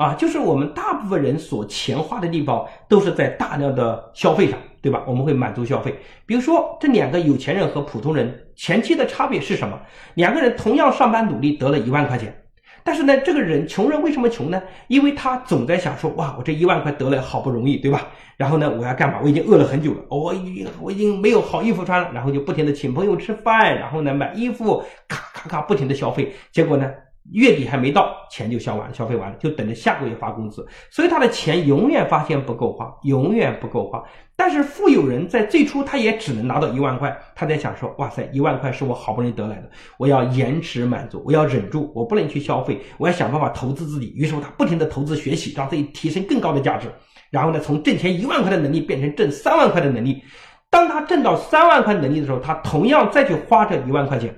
[0.00, 5.04] 啊，就是我们大部分人所钱花的地方都是在大量的消费上，对吧？
[5.06, 5.94] 我们会满足消费。
[6.24, 9.78] 比如说，这两个有钱人和普通人前期的差别是什么？
[10.14, 12.34] 两个人同样上班努力得了一万块钱，
[12.82, 14.62] 但是呢，这个人穷人为什么穷呢？
[14.88, 18.08] 因为他总在想说，哇，我这一万块得了好不容易，对吧？
[18.38, 19.20] 然后呢，我要干嘛？
[19.22, 26.90] 我已经饿了很久了，我已我已经没有好衣服穿了，然后就不停的请朋友吃饭，然后呢买衣服，咔咔咔不停的消费，结果呢？
[27.32, 30.66] 月底还没到，钱就消完，消费完了，就等着下个月发工资。
[30.90, 34.02] 所以他的钱永远发现不够花，永远不够花。
[34.36, 44.12] 但是富有人在最初他也只能拿到一万块，他在想说：哇塞，一万块是我好不容易得来的，我要延迟满足，我要忍住，我不能去消费，我要想办法投资自己。
[44.16, 46.88] 于是乎，他不停的投资学习，让自己提升更高的价值。
[47.30, 50.22] 然后呢，从挣钱一万块的能力变成挣三万块的能力。
[50.70, 54.34] 当他挣到三万块能力的时候，他同样再去花这一万块钱。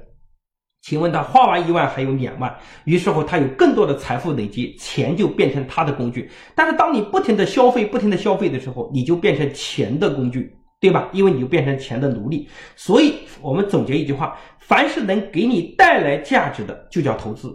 [0.83, 2.53] 请问他花完一万还有两万，
[2.85, 6.29] 于是乎他有更多的财富累积，钱就变成他的工具。
[6.57, 11.09] 但是当你不停的消费、不停的消费的时候，你就变成钱的工具，对吧？
[11.13, 12.49] 因为你就变成钱的奴隶。
[12.75, 17.49] 所以我们总结一句话：凡是能给你带来价值的，就叫投资；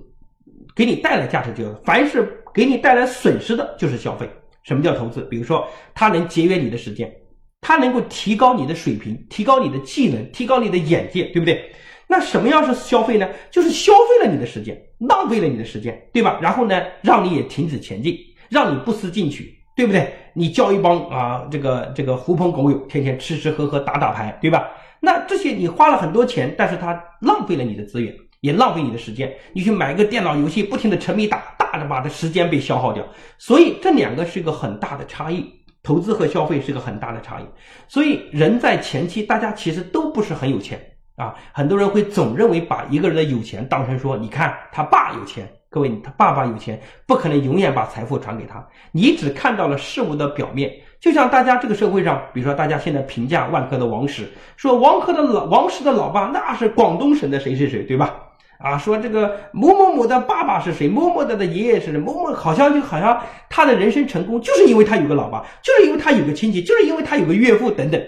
[0.74, 4.30] 给你带来价值就叫凡是给你带来损失的，就是消费。
[4.63, 5.22] 什么叫投资？
[5.30, 7.13] 比如说，它能节约你的时间，
[7.60, 11.62] 它能够提高你的水平，提高你的技能，提高你的眼界，对不对？
[12.08, 13.28] 那什么样是消费呢？
[13.52, 16.39] 就是消费了你的时间，浪费了你的时间，对吧？
[16.41, 18.17] 然后呢，让你也停止前进，
[18.50, 20.13] 让你不思进取，对不对？
[20.34, 24.70] 你交一帮啊，这个这个狐朋狗友，天天吃吃喝喝打打牌，对吧？
[25.02, 29.32] 那这些你花了很多钱，但是它浪费了你的资源，也浪费你的时间。
[29.54, 33.06] 你去买个电脑游戏，不停的沉迷打，大着把的时间被消耗掉。
[33.38, 35.46] 所以这两个是一个很大的差异，
[35.84, 37.43] 投资和消费是个很大的差异。
[37.88, 40.80] 所以人在前期，大家其实都不是很有钱。
[41.17, 48.63] 啊，很多人会总认为把一个人的有钱当成说，你看他爸有钱，各位，他爸爸有钱，不可能永远把财富传给他。
[48.91, 58.13] 你只看到了事物的表面，就像大家这个社会上，比如说大家现在评价万科的王石，说王科的老王石的老爸那是广东省的谁谁谁，对吧？
[58.60, 67.99] 啊，说这个某某某的爸爸是谁，某某的的爷爷是谁，某某好像就好像他的人生成功就是因为他有个老爸，就是因为他有个亲戚，就是因为他有个岳父等等。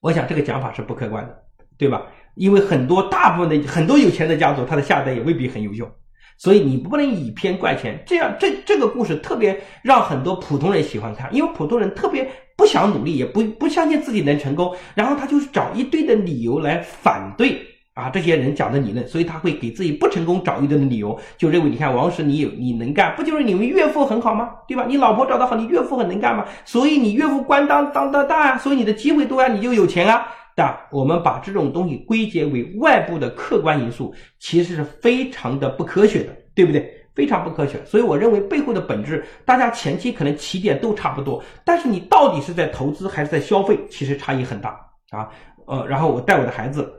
[0.00, 1.44] 我想这个讲法是不客观的。
[1.78, 2.02] 对吧？
[2.34, 5.88] 因为很多大部分的很多有钱的家族，他的下一代也未必很优秀，
[6.36, 7.96] 所以你不能以偏概全。
[8.04, 17.56] 这样，这这个故事特别让很多普通人喜欢看，因为普通人特别不想努力，也不不相信自己能成功，然后他就找一堆的理由来反对
[17.94, 24.50] 啊这些人讲的理论，所以他会给自己不成功找一堆的理由，就认为你看王石你有你能干，不就是你们岳父很好吗？
[24.66, 24.84] 对吧？
[24.88, 26.44] 你老婆找得好，你岳父很能干吗？
[26.64, 30.26] 所以你岳父官当当得大啊，所以你的机会多啊，你就有钱啊。
[30.54, 36.88] 但我们把这种东西归结为外部的客观因素，其实是非常的不科学的，对不对？
[37.14, 37.84] 非常不科学。
[37.84, 44.70] 所以我认为背后的本质，大家前期可能起点都差不多，但是你到底是在投资还是在消费，其实差异很大
[45.10, 45.28] 啊。
[45.66, 46.92] 呃，然后我带我的孩子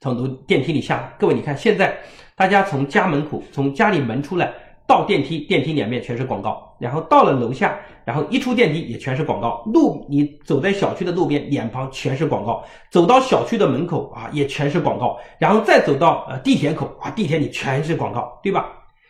[0.00, 1.98] 从楼电梯里下，各位你看，现在
[2.36, 4.52] 大家从家门口，从家里门出来。
[4.92, 9.62] 到电梯，电梯两面全是广告，然后到了楼下，然后一出电梯也全是广告。
[9.72, 15.18] 路你走在小区的路边，两旁全是广告；走到小区的门口啊，也全是广告。
[15.38, 18.66] 然后再走到呃地铁口啊，地铁里全是广告，对吧？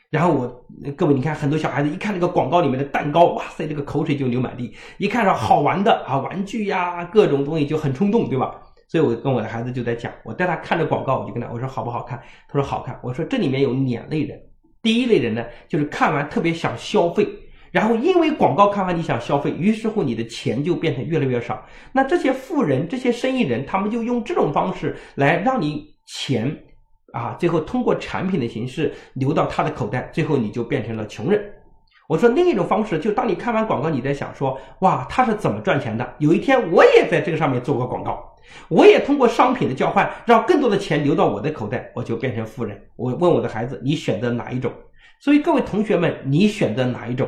[0.09, 0.65] 然后我
[0.97, 4.73] 各位，你看很多小孩子一看这个广告里面的蛋糕，哇塞，这个口水就流满地。
[4.99, 8.55] 一看到好玩的啊玩具呀，各种东西就很冲动，对吧？
[8.87, 12.23] 所以我跟我的孩子就在讲，我带他看着广告，我就跟他我说好不好看？
[12.47, 12.97] 他说好看。
[13.03, 14.39] 我说这里面有两类人。
[14.83, 17.27] 第一类人呢，就是看完特别想消费，
[17.71, 21.65] 然后因为广告看完你想消费，于是乎你的钱就变成越来越少。
[21.93, 26.55] 那这些富人、这些生意人，他们就用这种方式来让你钱
[27.13, 31.41] 啊，最后通过产品的形式流到他的口袋，最后你就变成了穷人。
[32.13, 36.07] 我说另一种方式，就当你看完广告，你在想说，哇，他是怎么赚钱的？
[36.19, 38.23] 有一天我也在这个上面做过广告，
[38.69, 42.79] 我也通过商品的交换，让更多的钱流到我的口袋，我就变成富人。
[42.97, 44.71] 我问我的孩子，你选择哪一种？
[45.21, 47.27] 所以各位同学们，你选择哪一种？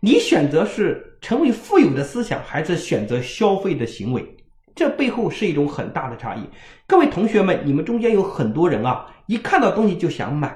[0.00, 4.22] 你选择是成为富有的思想，还是选择消费的行为？
[4.74, 6.40] 这背后是一种很大的差异。
[6.86, 10.54] 各位同学们，你们中间有很多人啊，一看到东西就想买。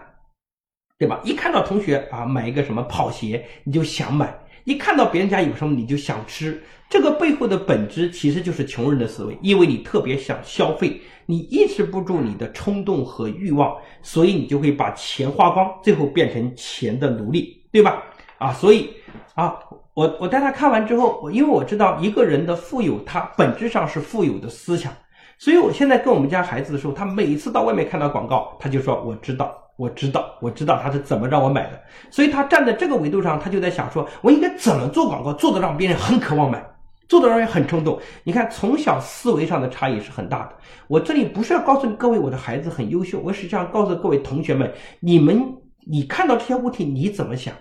[1.02, 1.20] 对吧？
[1.24, 4.28] 一看到同学啊买一个什么跑鞋，你就想买；
[4.62, 6.62] 一看到别人家有什么，你就想吃。
[6.88, 18.00] 这个背后的本质其实就是穷人的思维，因为你特别想消费，你抑制不住你的冲动和欲望，所以你就会把钱花光，最后变成钱的奴隶，对吧？
[18.38, 18.90] 啊，所以
[19.34, 19.58] 啊，
[19.94, 24.92] 我我带他看完之后，我因为我知道一个人的富有，他本质上是富有的思想，
[25.36, 29.58] 所以我现在跟我们家孩子的时候，他每一次到外面看到广告，他就说我知道。
[29.82, 36.64] 我知道，我知道他是怎么让我买的，所以他站在这个维度上，他就在想说，我应该怎么做广告，做的让别人很渴望买，
[37.08, 38.00] 做的让人很冲动。
[38.22, 40.52] 你看，从小思维上的差异是很大的。
[40.86, 45.42] 我这里不是要告诉各位我的孩子很优秀，我实际上告诉各位同学们，你们
[45.90, 47.52] 你看到这些物体你怎么想，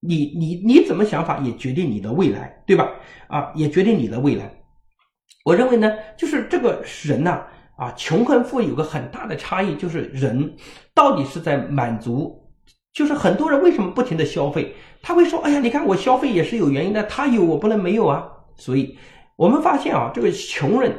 [0.00, 2.88] 你你你怎么想法也决定你的未来，对吧？
[3.28, 4.52] 啊，也决定你的未来。
[5.44, 7.44] 我认为呢，就是这个人呐。
[7.80, 10.54] 啊穷和富有个很大的差异，就是人
[10.94, 12.38] 到底是在满足，
[12.92, 14.74] 就是很多人为什么不停的消费？
[15.00, 18.28] 他会说，哎呀，你看我消费也是有原因的，他有我不能没有啊。
[18.54, 18.98] 所以，
[19.34, 20.92] 我们发现啊，这个穷人，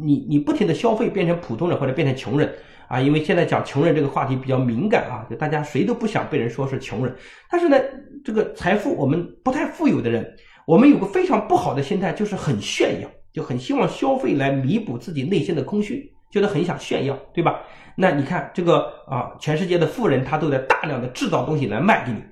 [0.00, 2.48] 你你不停的消费变成普通人或者变成穷人
[2.86, 7.12] 啊，因为现在讲穷人这个话题比较敏感啊，就大家谁都不想被人说是穷人。
[7.50, 7.76] 但是呢，
[8.24, 10.24] 这个财富我们不太富有的人，
[10.64, 16.12] 我们有个非常不好的心态，就是很炫耀，就很希望消费来弥补自己内心的空虚。
[16.30, 17.60] 觉得很想炫耀，对吧？
[17.96, 22.22] 那你看这个啊，全世界的富人他都在大量的制造东西来卖给你。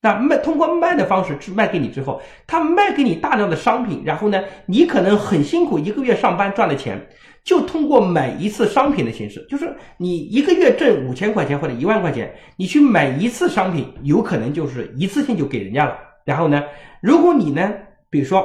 [0.00, 7.06] 那卖通过卖的方式去卖给你之后，他卖给你大量的商品，然后呢，你可能很辛苦，一个月上班赚的钱，
[7.44, 15.96] 就通过买一次商品的形式，就是你一个月挣五千块钱或者一万块钱，你去买一次商品，有可能就是一次性就给人家了。
[16.24, 16.64] 然后呢，
[17.00, 17.72] 如果你呢，
[18.10, 18.44] 比如说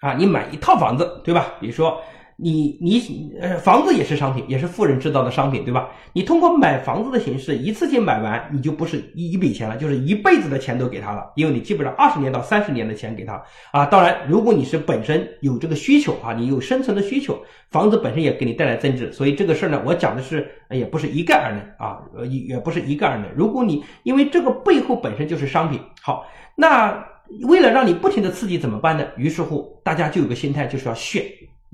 [0.00, 1.54] 啊，你买一套房子，对吧？
[1.58, 2.02] 比如说。
[2.38, 5.88] 你你呃，房子也是商品，也是富人制造的商品，对吧？
[6.12, 13.86] 你通过买房子的形式一次性买完，你就不是一一笔钱了，就是一辈子的钱都给他了，因为你基本上二十年到三十年的钱给他啊。
[13.86, 23.32] 当然，如果你是本身有这个需求啊，你有生存的需求，房子本身也给你带来增值，所以这个事儿呢，我讲的是也不是一概而论啊，呃，也不是一概而论。
[23.34, 27.02] 如果你因为这个背后本身就是商品，好，那
[27.48, 29.06] 为了让你不停的刺激怎么办呢？
[29.16, 31.24] 于是乎，大家就有个心态，就是要炫。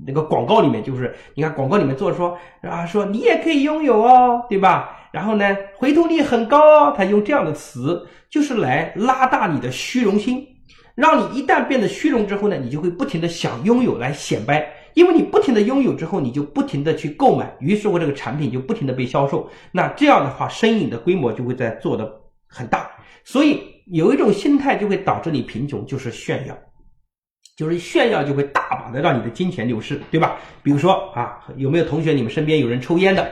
[0.05, 4.99] 那个广告里面就是，你看广告里面做说啊，说你也可以拥有哦，对吧？
[5.11, 10.45] 然后呢，回头率很高哦，他用这样的词，就是来拉大你的虚荣心，
[10.95, 22.11] 让你一旦变得虚荣之后呢，你就会不停的想拥有来显摆，因为你不停的拥有之后，你就不停的去购买，于是乎这个产品就不停的被销售，那这样的话，生意的规模就会在做的
[22.47, 22.89] 很大，
[23.23, 23.61] 所以
[23.91, 26.57] 有一种心态就会导致你贫穷，就是炫耀。
[27.55, 30.35] 就是炫耀就会大的让你的金钱流失，对吧？
[30.61, 33.27] 比如说啊，有没有同学你们身边有人抽烟的？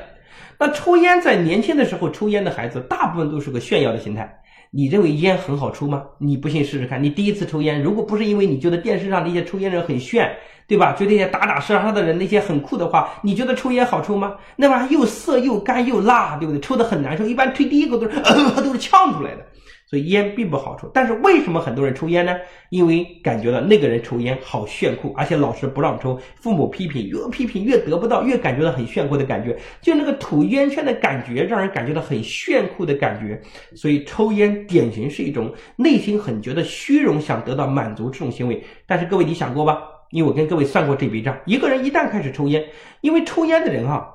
[0.60, 4.38] 那抽烟在年轻的时候抽烟的孩子，大部分都是个炫耀的心态。
[4.74, 6.04] 你认为烟很好抽吗？
[6.17, 7.04] 你不信试试看。
[7.04, 10.32] 你第一次抽烟，如果不是因为你觉得电视上那些抽烟人很炫，
[10.67, 10.93] 对吧？
[10.93, 14.36] 就那些打打杀杀的人那些很酷的话，你觉得抽烟好抽吗？
[14.56, 16.62] 那玩意又涩又干又辣，对不对？
[16.62, 18.17] 抽的很难受，一般吹第一口都是
[18.63, 19.45] 都是呛出来的。
[19.92, 22.34] 所以烟并不好抽，但是为什么很多人抽烟呢？
[22.70, 33.38] 因为感觉到那个人抽烟好炫酷，而且老师不让抽，父母批评，越批评越得不到，越感觉到很炫酷的感觉，就那个吐烟圈的感觉，让人感觉到很炫酷的感觉。
[33.76, 38.64] 所以抽烟典型是一种内心很觉得虚荣，想得到满足这种行为。
[38.88, 39.78] 但是各位你想过吧？
[40.12, 42.64] 因为我跟各位算过这笔账，一个人一旦开始抽烟，
[43.02, 44.10] 因为抽烟的人哈，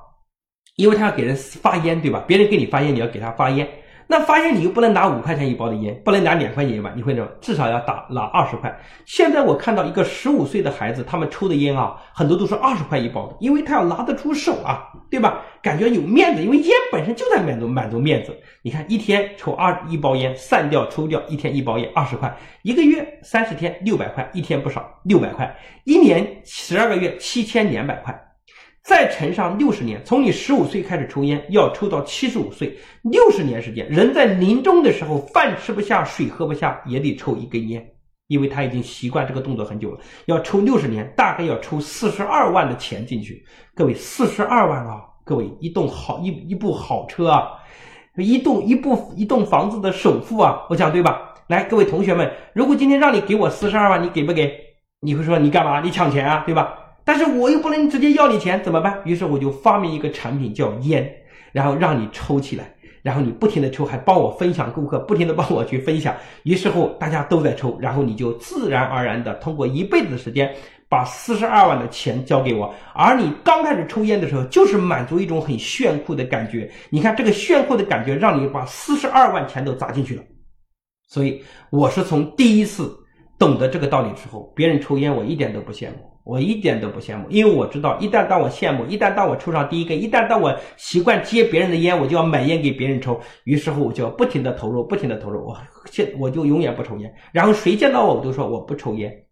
[0.75, 2.23] 因为他要给人发烟，对吧？
[2.27, 3.67] 别人给你发烟，你要给他发烟。
[4.09, 7.29] 那发现你又不能拿五块钱一包的烟，不能拿两块钱一包，你会怎么？
[7.41, 8.73] 至少要打拿二十块。
[9.05, 15.41] 现在我看到一个十五岁的孩子，他们抽的烟啊，很多都是二十块一包的，因为他要拿得出手啊，对吧？
[15.61, 18.33] 感觉有面子，因为烟本身就在满足满足面子。
[18.61, 28.26] 你看一天抽二一包烟，散掉抽掉，一天一包烟二十块，一个月三十天六百块，一天不少六百块，一年十二个月七千两百块。
[28.87, 37.85] 再乘上六十年，从你十五岁开始抽烟，要抽到七十五岁，六十年时间，人在临终的时候，饭吃不下，水喝不下，也得抽一根烟。
[38.27, 39.99] 因为他已经习惯这个动作很久了。
[40.27, 43.45] 要抽六十年，大概要抽四十二万的钱进去。
[43.75, 45.01] 各位，四十二万啊！
[45.25, 47.45] 各位，一栋好一一部好车啊，
[48.15, 51.33] 一栋一部一栋房子的首付啊，我讲对吧？
[51.47, 54.49] 来，各位同学们，如果今天让你给我四十二万，你给不给？
[55.01, 55.81] 你会说你干嘛？
[55.81, 56.73] 你抢钱啊，对吧？
[57.07, 58.99] 但是我又不能直接要你钱，怎么办？
[59.05, 61.09] 于是我就发明一个产品叫烟，
[61.53, 62.69] 然后让你抽起来。
[63.01, 70.53] 然后你不停的抽，还帮我分享顾客，不停的帮我去分享，于是乎大家都在抽，然后你就自然而然的通过一辈子的时间，
[70.89, 72.75] 把四十二万的钱交给我。
[72.93, 76.69] 而你刚开始抽烟的时候，就是满足一种很炫酷的感觉。
[76.89, 80.23] 你看这个炫酷的感觉，让你把四十二万钱都砸进去了。
[81.07, 82.93] 所以我是从第一次
[83.39, 86.06] 懂得这个道理之后，别人抽烟我一点都不羡慕。
[86.27, 93.17] 我一点都不羡慕，因为我知道，一旦当我羡慕，一旦当我抽上第一根，一旦当我习惯接别人的烟，我就要买烟给别人抽。
[93.45, 95.57] 于是乎，我就要不停的投入，不停的投入，我
[95.89, 97.13] 现我就永远不抽烟。
[97.31, 99.26] 然后谁见到我，我都说我不抽烟。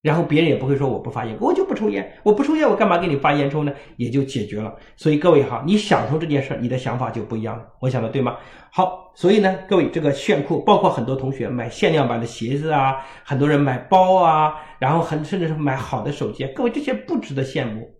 [0.00, 3.72] 然后别人也不会说我不发烟，我就不抽烟，我不抽烟，我干嘛给你发烟抽呢？
[3.96, 4.72] 也就解决了。
[4.96, 7.64] 所以各位哈，你想通这件事，你的想法就不一样了。
[7.80, 8.36] 我想的对吗？
[8.70, 17.90] 好，所以呢，各位这个炫酷，包括很多同学买限量版的鞋子啊，很多人买包啊，然后很甚至是买好的手机，各位这些不值得羡慕，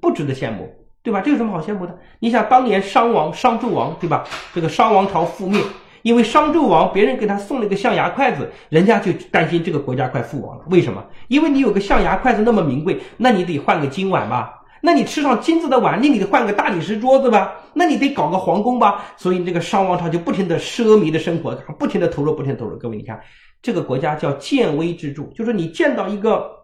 [0.00, 0.66] 不值得羡慕，
[1.02, 1.20] 对吧？
[1.20, 1.98] 这有什么好羡慕的？
[2.20, 4.24] 你想当年商王商纣王，对吧？
[4.54, 5.60] 这个商王朝覆灭。
[6.04, 10.64] 因为商纣王，别人给他送了个象牙筷子，人家就担心这个国家快覆亡了。
[10.68, 11.02] 为什么？
[11.28, 14.52] 因为你有个象牙筷子那么名贵，那你得换个金碗吧？
[14.82, 17.54] 那你吃上金子的碗，那你得换个大理石桌子吧？
[17.72, 19.02] 那你得搞个皇宫吧？
[19.16, 22.76] 所以这个商王朝就不停的奢靡的生活，不停的投入，不停的投入。
[22.76, 23.18] 各位，你看
[23.62, 26.63] 这个国家叫见微知著，就是你见到一个。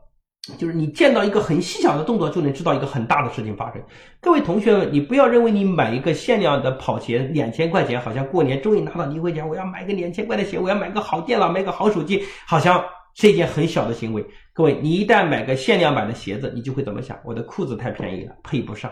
[0.58, 3.82] 就是你见到一个很细小的动作，就能知道一个很大的事情发生。
[4.20, 12.82] 各位同学们，你不要认为你买一个限量的跑鞋两千块钱，好像过年终于拿到优惠钱，我要买个两千块的鞋，我要买个好电脑，买个好手机，好像
[13.14, 14.24] 是一件很小的行为。
[14.54, 17.18] 各位，你一旦买个限量版的鞋子，你就会怎么想？
[17.22, 18.90] 我的裤子太便宜了，配不上，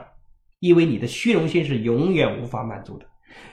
[0.60, 3.06] 因为你的虚荣心是永远无法满足的。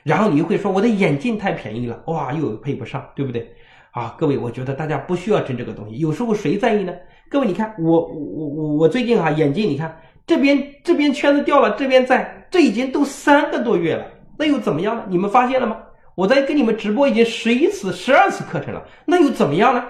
[0.04, 3.56] 然后你又会说，我的眼镜太便宜了，哇，又配不上，对不对？
[3.92, 5.98] 啊，各位，我觉得大家不需要争这个东西。
[5.98, 6.94] 有时候谁在意呢？
[7.36, 9.94] 各位，你看我我我我最近哈眼镜，你看
[10.26, 14.06] 这边这边圈子掉了，这边在，这已经都三个多月了，
[14.40, 15.04] 那又怎么样呢？
[15.10, 15.76] 你们发现了吗？
[16.16, 19.84] 我在跟你们直播已经十一次、十二次课程了，那又怎么样呢？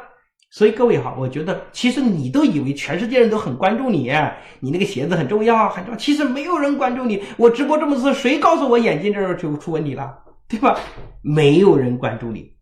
[0.49, 4.11] 所以各位哈，我觉得其实你都以为全世界人都很关注你，
[4.59, 7.21] 你那个鞋子很重要很重要，其实没有人关注你。
[7.37, 10.11] 我直播这么次，谁告诉我眼镜这儿就出问题了，
[10.49, 10.75] 对吧？
[11.21, 12.54] 没有人关注你。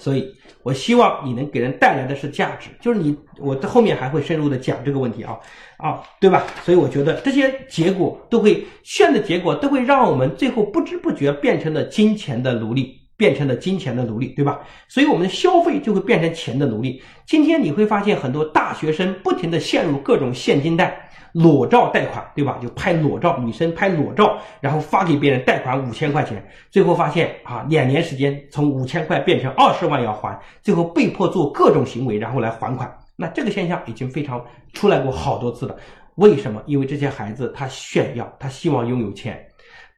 [0.00, 5.38] 所以，我希望你能给人带来的是价值，就是你，我在后面还会深入的讲这个问题啊，
[5.76, 6.46] 啊，对吧？
[6.64, 14.60] 所以我觉得这些结果都会炫的结果，都会让我们最后不知不觉变成了金钱的奴隶，变成了金钱的奴隶，对吧？
[14.88, 17.02] 所以我们的消费就会变成钱的奴隶。
[17.26, 21.09] 今天你会发现很多大学生不停的陷入各种现金贷。
[21.32, 22.58] 裸照贷款，对吧？
[22.60, 32.92] 就拍裸照，女生拍裸照，然后发给别人贷款五千块钱，最后发现啊，两年时间从五千块变成二十万要还，最后被迫做各种行为，然后来还款。
[33.16, 35.76] 那这个现象已经非常出来过好多次了。
[36.16, 36.62] 为什么？
[36.66, 39.46] 因为这些孩子他炫耀，他希望拥有钱。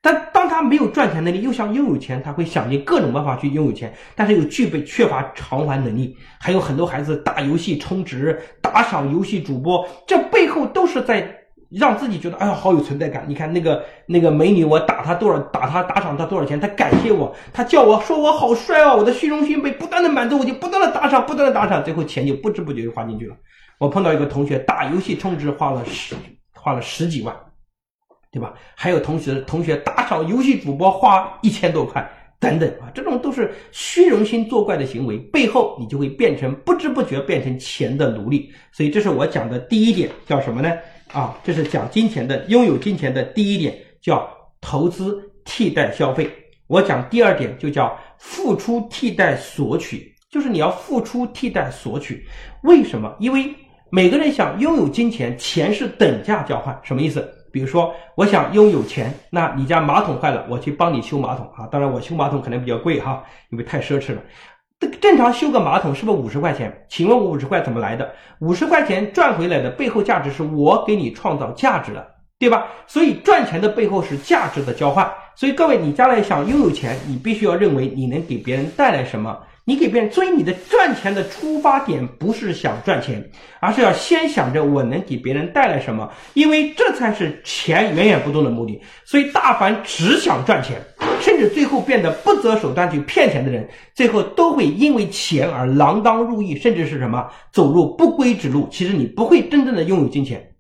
[0.05, 6.17] 但当他没有赚钱能力，又想拥有钱，他会想尽各种办法去拥有钱，但是又具备缺乏偿还能力。
[6.41, 11.33] 还有很多孩子打游戏充值、打赏游戏主播，这背后都是在
[11.71, 13.25] 让自己觉得哎呀好有存在感。
[13.29, 23.37] 你看那个那个美女，我打她多少，打她打赏她多少钱，她感谢我，她叫我说我好帅哦，我的虚荣心被不断的满足，我就不断的打赏，不断的打赏，最后钱就不知不觉就花进去了。
[23.79, 26.17] 我碰到一个同学打游戏充值花了十
[26.55, 27.33] 花了十几万。
[28.33, 28.55] 对吧？
[28.74, 32.11] 还有同学同学打赏游戏主播花一千多块
[32.41, 38.51] 等等啊，这种都是虚荣心作怪的行为，背后你就会变成不知不觉变成钱的奴隶。
[38.72, 40.72] 所以这是我讲的第一点，叫什么呢？
[41.12, 44.26] 啊，这是讲金钱的，拥有金钱的第一点叫
[44.62, 46.28] 投资替代消费。
[46.68, 52.26] 我讲第二点就叫付出替代索取，就是你要付出替代索取。
[52.62, 53.14] 为什么？
[53.20, 53.55] 因为
[53.91, 57.30] 每个人想拥有金钱，钱是等价交换，什么意思？
[57.53, 61.69] 比如说，我想拥有钱，那你家马桶坏了，我去帮你修马桶啊。
[61.71, 64.23] 当然，我修马桶可能比较贵哈，因为太奢侈了。
[65.01, 66.85] 正常修个马桶是不是五十块钱？
[66.89, 68.11] 请问我五十块怎么来的？
[68.41, 72.05] 五十块钱赚回来的背后价值是我给你创造价值了，
[72.39, 72.67] 对吧？
[72.89, 75.09] 所以赚钱的背后是价值的交换。
[75.37, 88.81] 所以各位，你将来想拥有钱，你必须要认为你能给别人带来什么，你给别人，所以你的赚钱的出发点不是想赚钱，而是要先想着我能给别人带来什么，因为这才是钱源源不断的目的。
[89.05, 90.81] 所以，大凡只想赚钱，
[91.21, 98.69] 甚至最后变得不择手段去骗钱的人，最后都会因为钱而锒铛入狱，甚至是什么走入不归之路。
[98.69, 100.52] 其实你不会真正的拥有金钱。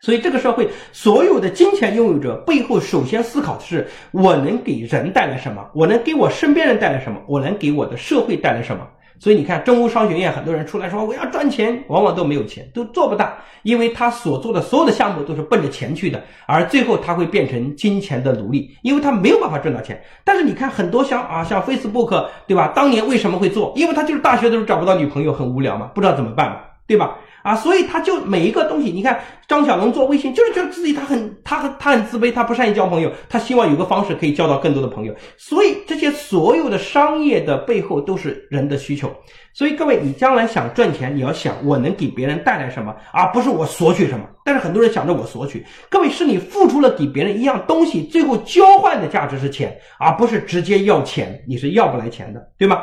[0.00, 5.64] 所以，这个社会所有的金钱拥有者背后，首先思考的是：我能给人带来什么？
[5.74, 7.18] 我能给我身边人带来什么？
[7.26, 8.86] 我能给我的社会带来什么？
[9.20, 20.00] 所以，你看，中欧商学院很多人出来说我要赚钱，往往都没有钱，都做不大，因为他所做的所有的项目都是奔着钱去的，而最后他会变成金钱的奴隶，因为他没有办法赚到钱。
[20.24, 22.68] 但是，你看很多像啊，像 Facebook，对吧？
[22.68, 23.72] 当年为什么会做？
[23.74, 27.16] 因为他就是大学的时候找不到女朋友，很无聊嘛，不知道怎么办嘛，对吧？
[27.42, 35.14] 啊，所以他就每一个东西，你看张小龙做微信，就是觉得自己他很他很他很自卑，他不善于交朋友，他希望有个方式可以交到更多的朋友。
[35.36, 39.10] 所以这些所有的商业的背后都是人的需求。
[39.54, 44.24] 所以各位，你将来想赚钱，你要想我能给别人带来什么，而不是我索取什么。
[44.44, 52.82] 但是很多人想着我索取，各位是你付出了给别人一样东西，最后交换的价值是钱，而不是直接要钱，你是要不来钱的，对吗？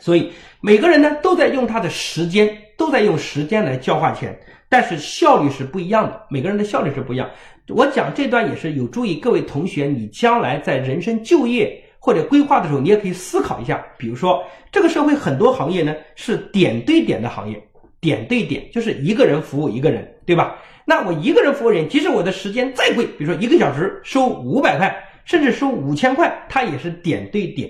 [0.00, 2.48] 所以每个人呢都在用他的时间。
[2.78, 4.34] 都在用时间来交换钱，
[4.68, 6.22] 但是效率是不一样的。
[6.30, 7.28] 每个人的效率是不一样。
[7.68, 13.84] 我讲这段也是有助于各位同学，你将来在人生就业或者规划的时候，你也可以思考一下。
[13.98, 17.62] 比如说，这个社会很多行业呢是点对点的行业，
[18.00, 20.56] 点对点就是一个人服务一个人，对吧？
[20.86, 27.68] 那我一个人服务人，即使我的时间再贵，比如说一个小时收五百块，甚至收五千块，它也是点对点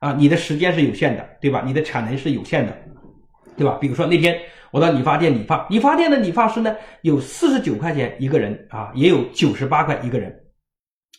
[0.00, 0.12] 啊。
[0.12, 1.62] 你的时间是有限的，对吧？
[1.64, 2.76] 你的产能是有限的。
[3.58, 3.76] 对吧？
[3.80, 4.40] 比如说那天
[4.70, 10.34] 我到理发店理发，理发店的理发师呢有四十九块钱一个人啊，也有九十八块一个人，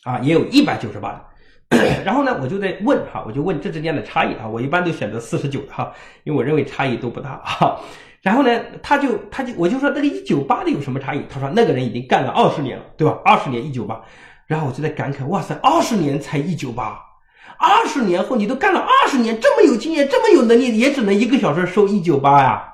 [0.04, 1.24] 啊，也有一百九十八的。
[2.04, 5.92] 然后呢，我就在问哈，我就问这之间的差异啊，我一般都选择四十九的哈，
[6.24, 7.80] 因为我认为差异都不大哈。
[8.22, 11.22] 然后呢，他就他就我就说那个一九八的有什么差异？
[11.28, 13.18] 他说那个人已经干了二十年了，对吧？
[13.24, 14.00] 二十年一九八。
[14.46, 16.98] 然后我就在感慨，哇塞，二十年才一九八。
[17.60, 22.64] 二十年后，你都干了二十年，这么有经验，这么有能力，也只能一个小时收一九八呀？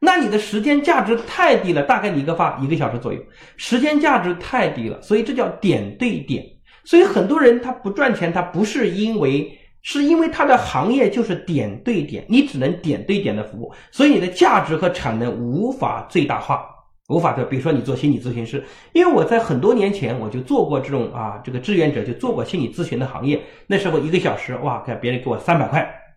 [0.00, 3.18] 那你的时间价值太低了，大概你一个发一个小时左右，
[3.56, 6.44] 时间价值太低了，所以这叫点对点。
[6.84, 16.64] 所以很多人他不赚钱，他不是因为，是因为他的行业就是点对点，你只能点对点的服务，所以你的价值和产能无法最大化。
[17.08, 26.07] 无法做，比如说你做心理咨询师，因为我在很多年前我就做过这种啊，这个志愿者就做过心理咨询的行业，那时候一个小时哇，看别人给我三百块。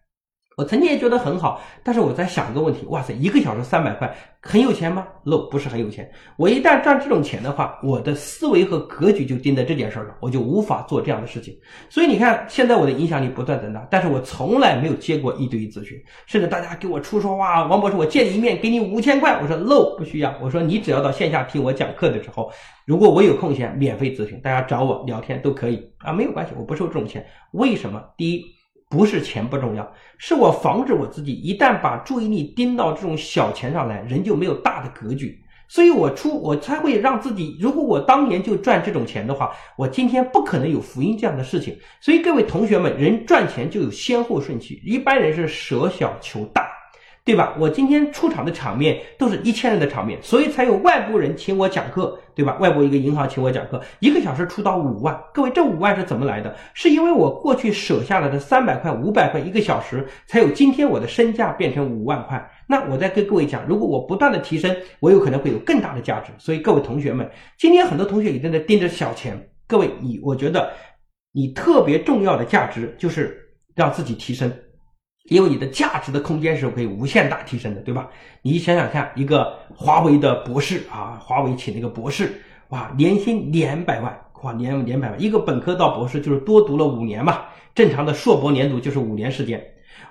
[0.61, 6.07] 我曾经也觉得很好，但是我在想一个问题：哇塞，一个小时三百块，很有钱吗？no，不是很有钱。
[6.37, 11.57] 我一旦赚这种钱的话，我的思维和格局就定在这件事儿上，我就无法做这样的事情。
[11.89, 15.97] 所以你看，现在我的影响力不断增大，但是我从来没有接过一对一咨询，
[16.27, 20.31] 甚至大家给我出说哇，王博士，我见你一面给你五千块，我说 no，不需要。
[20.39, 22.51] 我说你只要到线下听我讲课的时候，
[22.85, 27.25] 如果我有空闲，免费咨询，大家找我聊天都可以啊，没有关系，我不收这种钱。
[27.53, 27.99] 为什么？
[28.15, 28.60] 第一。
[28.91, 35.41] 不是钱不重要，是我防止我自己一旦把注意力盯到这种小钱上来，人就没有大的格局。
[35.69, 41.73] 所以我出我才会让自己，如果我当年就赚这种钱的话，我今天不可能有福音这样的事情。
[42.01, 46.67] 所以各位同学们，人赚钱就有先后顺序，一般人是舍小求大。
[47.23, 47.55] 对吧？
[47.59, 52.57] 我今天出场的场面都是一千人的场面，所以才有外部人请我讲课，对吧？
[52.59, 55.17] 外部一个银行请我讲课，一个小时出到五万。
[55.31, 56.55] 各位，这五万是怎么来的？
[56.73, 62.43] 是因为我过去舍下来的三百块、五百块一个小时，才有今天我的身价变成五万块。
[62.67, 66.31] 那我再跟各位讲，如果我不断的提升，我有可能会有更大的价值。
[66.39, 69.39] 所以各位同学们，今天很多同学也在那盯着小钱。
[69.67, 70.71] 各位，你我觉得
[71.31, 73.37] 你特别重要的价值就是
[73.75, 74.51] 让自己提升。
[75.25, 78.09] 因为你的价值的空间是可以无限大提升的，对吧？
[78.41, 87.41] 你想想看，一个华为的博士啊，华为请那个博士，哇，年薪两百万，哇，年两百万，一个本科到博士就是多读了五年嘛，
[87.75, 89.63] 正常的硕博连读就是五年时间，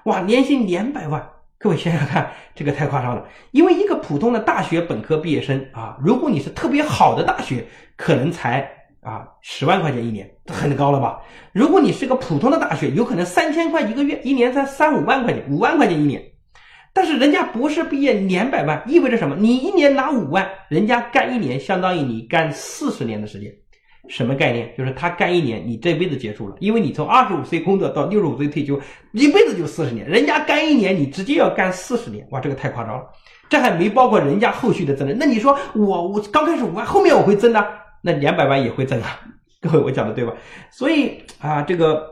[0.04, 3.26] 哇，年薪两百万，各位想想看，这个太夸张了。
[3.50, 8.76] 因为一个普通的大学本科毕业生啊，如果你是特别好的大学，可能才。
[9.02, 11.20] 啊，十万块钱一年，很高了吧？
[11.53, 16.22] 如果你是个普通的大学，有可能三千块一个月，一年才三五万块钱，五万块钱一年。
[16.92, 19.36] 但是人家博士毕业两百万，意味着什么？
[19.38, 23.53] 你一年拿五万，人家干一年相当于你干四十年的时间，
[24.09, 24.72] 什么概念？
[24.76, 28.80] 就是他干一年，你这辈子结束了，因为你从二十五岁工作到六十五岁退休，
[29.12, 30.07] 一辈子就四十年。
[30.09, 33.05] 人家干一年，你直接要干四十年，哇，这个太夸张了。
[33.48, 35.16] 这还没包括人家后续的增长。
[35.18, 37.64] 那你说我我刚开始五万，后面我会增的？
[38.03, 39.20] 那两百万也会增啊，
[39.61, 40.32] 各位我讲的对吧？
[40.70, 42.06] 所以啊，这个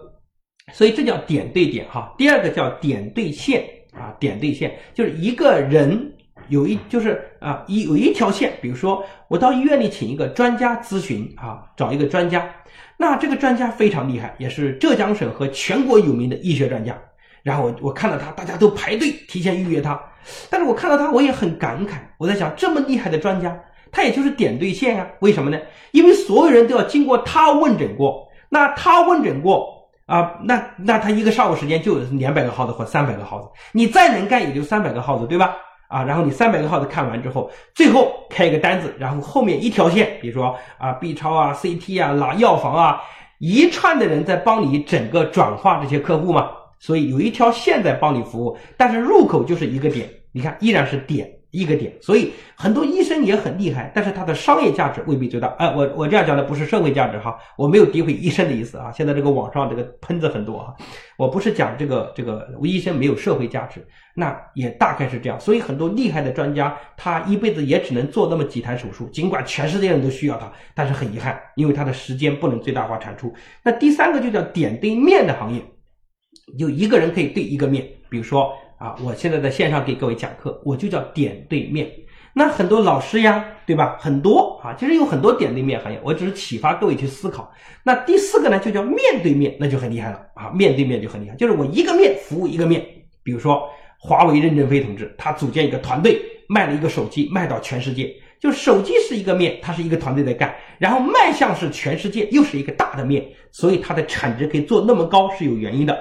[0.73, 2.15] 所以这叫点对点哈。
[2.19, 6.15] 第二个叫点对线啊，点对线就是一个人
[6.49, 12.49] 有一就是啊一有一条线，比如说我到医院里请一个专家咨询啊，找一个专家，
[12.99, 16.97] 那这个专家非常厉害，也是浙江省和全国有名的医学专家。
[17.43, 19.99] 然后我我看到他，大家都排队提前预约他，
[20.51, 21.93] 但是我看到他，我也很感慨。
[22.19, 23.59] 我在想，这么厉害的专家，
[23.91, 25.07] 他也就是点对线啊？
[25.21, 25.59] 为什么呢？
[25.93, 35.57] 因为所有人都要经过他问诊过，那他问诊过啊，那那他一个上午时间就有两百个号子或三百个号子，你再能干也就三百个号子，对吧？
[35.89, 43.01] 啊，然后你三百个号子看完之后，最后开一个单子，然后后面一条线，比如说啊 B 超啊 CT 啊拿药房啊
[43.39, 46.51] 一串的人在帮你整个转化这些客户嘛。
[46.81, 51.93] 所以有一条线在帮你服务，但是入口就是一个点，你看依然是点一个点。
[52.01, 55.49] 所以很多医生也很厉害，但是他的商业价值未必最大。
[55.59, 58.93] 哎，我我这样讲的不是社会价值哈，我没有诋毁医生的意思啊。
[58.93, 60.75] 现在这个网上这个喷子很多啊，
[61.17, 65.39] 我不是讲这个这个医生没有社会价值，那也大概是这样。
[65.41, 73.33] 所以很多厉害的专家，他一辈子也只能做那么几台手术，尽管全世界人都需要他，但是很遗憾，因为他的时间不能最大化产出。
[73.63, 75.63] 那第三个就叫点对面的行业。
[76.59, 81.91] 就一个人可以对一个面，比如说啊，我现在在线上给各位讲课，我就叫点对面。
[82.33, 83.97] 那很多老师呀，对吧？
[83.99, 87.53] 很多啊，其实有很多点对面行业，我只是启发各位去思考。
[87.83, 92.85] 那第四个呢，就叫面对面，那就很厉害了啊，面对面就很厉害，就是我一个面服务一个面。
[93.25, 93.69] 比如说
[93.99, 98.15] 华为任正非同志，他组建一个团队，卖了一个手机，卖到全世界。
[98.39, 105.99] 就手机是一个面，它是一个团队在干，然后卖相是全世界，又是一个大的面，所以它的产值可以做那么高是有原因的。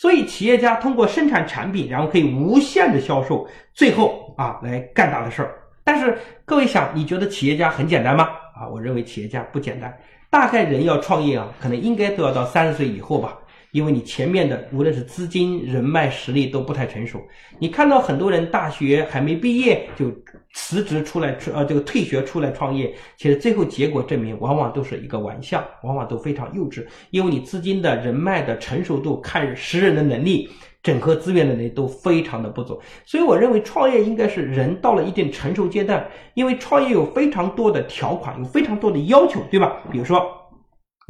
[0.00, 5.54] 所以，企业家通过生产产品，然后可以无限的销售，最后啊来干大的事儿。
[5.84, 8.30] 但是，各位想，你觉得企业家很简单吗？
[8.56, 9.94] 啊，我认为企业家不简单。
[10.30, 13.36] 大概人要创业啊，可能应该都要到三十岁以后吧。
[13.72, 17.20] 因为你前面的无论是资金、人脉、实力都不太成熟，
[17.58, 20.10] 你看到很多人大学还没毕业就
[20.52, 26.84] 辞职出来，呃，这个退学出来创业，其实最后结果证明，往往都是一个玩笑，往往都非常幼稚。
[27.10, 30.50] 因为你资金的人脉的成熟度、看识人的能力、
[30.82, 32.80] 整合资源的能力都非常的不足。
[33.04, 36.04] 所以我认为创业应该是人到了一定成熟阶段，
[36.34, 39.76] 因为创业有非常多的条款，有非常多的要求，对吧？
[39.92, 40.39] 比如说。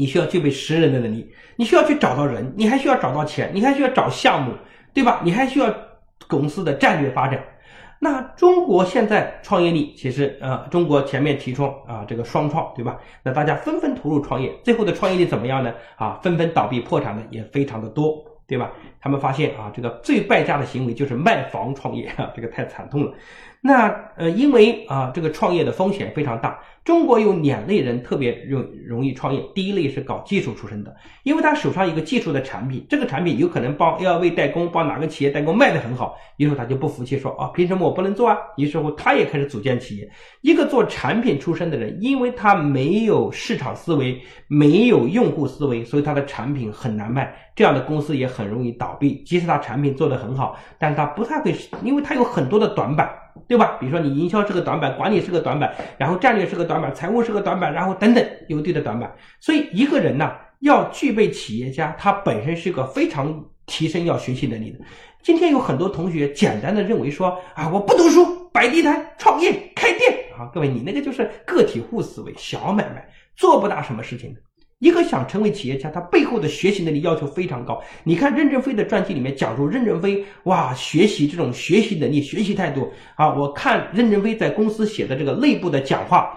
[0.01, 4.55] 你需要具备识人的能力，你需要去找到人，你还需要找到钱，你还需要找项目，
[4.95, 5.21] 对吧？
[5.23, 5.67] 你还需要
[6.27, 7.39] 公司的战略发展。
[7.99, 12.99] 那中国现在创业力其实呃，中国前面提出啊这个双创，对吧？
[13.23, 15.71] 那大家纷纷投入创业，最后的创业力怎么样呢？
[15.97, 18.73] 啊，纷纷倒闭破产的也非常的多，对吧？
[19.03, 23.13] 他们发现啊，这个最败家的行为就是卖房创业，这个太惨痛了。
[23.61, 26.59] 那呃，因为啊，这个创业的风险非常大。
[26.83, 38.37] 中国有两类人特别容容易创业，第一类是搞技术出身的，因为他手上一个技术的产品，这个产品有可能帮 LV 代工，帮哪个企业代工卖得很好，于是他就不服气，说啊，凭什么我不能做啊？
[38.57, 40.11] 于是乎他也开始组建企业。
[40.41, 44.19] 一个做产品出身的人，因为他没有市场思维，
[44.49, 49.23] 没有用户思维，所以他的产品很难卖，这样的公司也很容易倒闭。
[49.25, 51.55] 即使他产品做得很好，但他不太会，
[51.85, 53.11] 因为他有很多的短板。
[53.49, 53.77] 对吧？
[53.81, 59.13] 比如说你营销是个短板，管理是个短板，然后战略是个短板，财务是个短板，然后等等有对的短板。
[59.41, 64.79] 所以一个人呢，要具备企业家，他本身是个非常提升要学习能力的。
[65.23, 73.07] 今天有很多同学简单的认为说啊，我不读书，摆地摊，创业，开店啊，各位你那个就是个体户思维，小买卖，
[73.37, 74.41] 做不大什么事情的。
[74.81, 77.83] 一个想成为企业家，他背后的学习能力要求非常高。
[78.03, 83.29] 你看任正非的传记里面讲述任正非，哇，学习这种学习能力、学习态度啊！
[83.35, 86.35] 我看任正非在公司写的这个内部的讲话，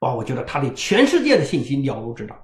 [0.00, 2.36] 哇，我觉得他对全世界的信息了如指掌。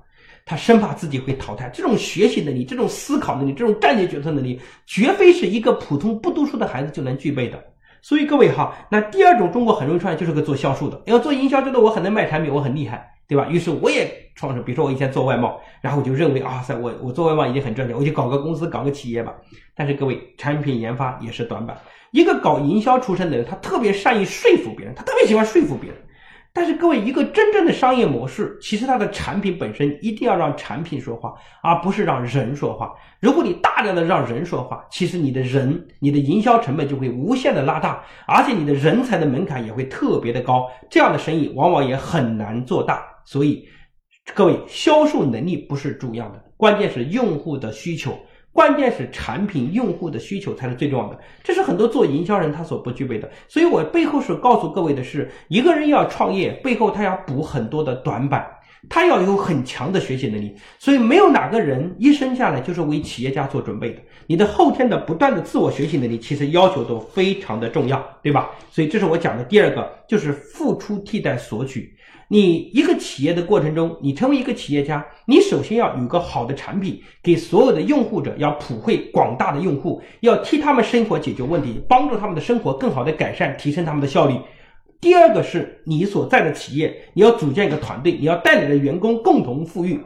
[0.46, 1.68] 他生怕自己会淘汰。
[1.74, 7.60] 这种学习能力、这种思考能力、这种战略决策能力，绝非是一个普通不读书的孩子就能具备的。
[8.02, 13.17] 所以各位哈，那第二种中国很容易创业就是个做销售的，要做营销，觉得我很能卖产品，我很厉害。
[13.28, 13.46] 对吧？
[13.50, 19.34] 于是我也创始，比如说我以前做外贸，然后我就认为啊，塞，我我做外贸已经很赚钱，我就搞个公司，搞个企业吧。
[19.76, 21.76] 但是各位，产品研发也是短板。
[22.10, 25.98] 一个搞营销出身的人，他特别善于说服别人，他特别喜欢说服别人。
[26.50, 32.92] 但是各位，一个真正的商业模式，其实它的产品本身一定要让产品说话，而不是让人说话。
[33.20, 40.66] 如果你大量的让人说话，其实你的人、你的营销成本就会无限的拉大，而且你的人才的门槛也会特别的高。
[40.90, 43.04] 这样的生意往往也很难做大。
[43.30, 43.68] 所以，
[44.34, 48.18] 各位，销售能力不是主要的，关键是用户的需求。
[48.54, 53.30] 关键是产品用户的需求才是最重要的，这是很多做营销人他所不具备的。
[53.46, 58.50] 所以我背后是告诉各位的是，一个人要创业，背后他要补很多的短板。
[58.88, 60.54] 他要有很强的学习能力。
[60.78, 64.00] 所以没有哪个人一生下来就是为企业家做准备的。
[64.26, 68.50] 你的后天的不断的自我学习能力，其实要求都非常的重要，对吧？
[68.70, 71.94] 所以这是我讲的第二个，就是付出替代索取。
[72.30, 84.34] 你一个企业的过程中，你成为一个企业家，你首先要有个好的产品，给所有的用户者，要普惠广大的用户，要替他们生活解决问题，帮助他们的生活更好的改善，提升他们的效率。
[85.00, 89.98] 第二个是你所在的企业，你要组建一个团队，你要带领着员工共同富裕，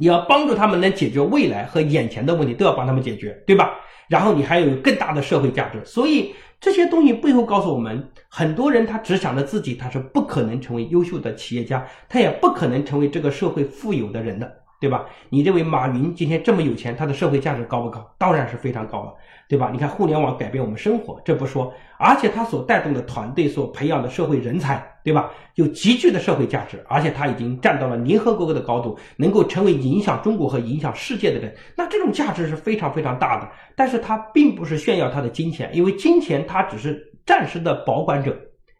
[0.00, 3.74] 你要帮助他们能解决未来和眼前的问题，都要帮他们解决，对吧？
[4.08, 6.32] 然后你还有更大的社会价值，所以。
[6.60, 14.65] 这些东西背后告诉我们，很多人他只想着自己，他是不可能成为优秀的企业家，他也不可能成为这个社会富有的人的。
[14.86, 15.04] 对吧？
[15.30, 18.08] 你认为马云今天这么有钱，他的社会价值高不高？
[18.16, 19.12] 当然是非常高了，
[19.48, 19.68] 对吧？
[19.72, 25.28] 你看互联网改变我们生活，这不说，而且他所带动的团队所培养的社会人才，对吧？
[25.56, 33.48] 有极具的社会价值，而且他已经站到了联合国的高度，能够成为影响中国和影响世界的人，那这种价值是非常非常大的。
[33.74, 38.36] 但是他并不是炫耀他的金钱，因为金钱他只是暂时的保管者。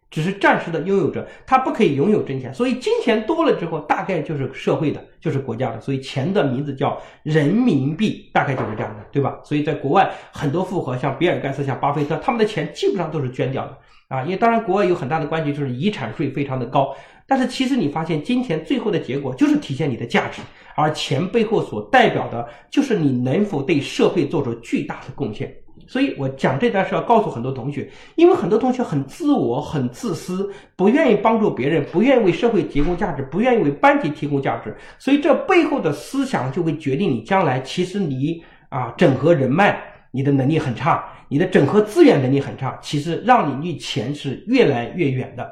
[0.09, 9.37] 只是暂时的拥有者，他不可以拥有真钱，所以金钱多了之后，大概就是社会的，就是国家的，所以钱的名字叫人民币，大概就是这样的，对吧？
[9.43, 13.77] 所以在国外很多富豪，像比尔盖茨、像巴菲特，他们的钱基本上都是捐掉的
[14.07, 14.23] 啊。
[14.23, 16.95] 因为当然国外有很大的关系，就是遗产税非常的高，
[17.27, 20.41] 但是其实你发现金钱最后的结果就是体现你的价值，
[20.75, 25.53] 而钱背后所代表的就是你能否对社会做出巨大的贡献。
[25.87, 37.59] 所以我讲这段是要告诉很多同学，因为很多同学很自我、很自私，不愿意帮助别人，不愿意为社会提供价值，不愿意为班级提供价值，所以这背后的思想就会决定你将来。
[37.61, 39.81] 其实你啊，整合人脉，
[40.11, 45.49] 你的能力很差，你的整合资源能力很差，其实让你离钱是越来越远的，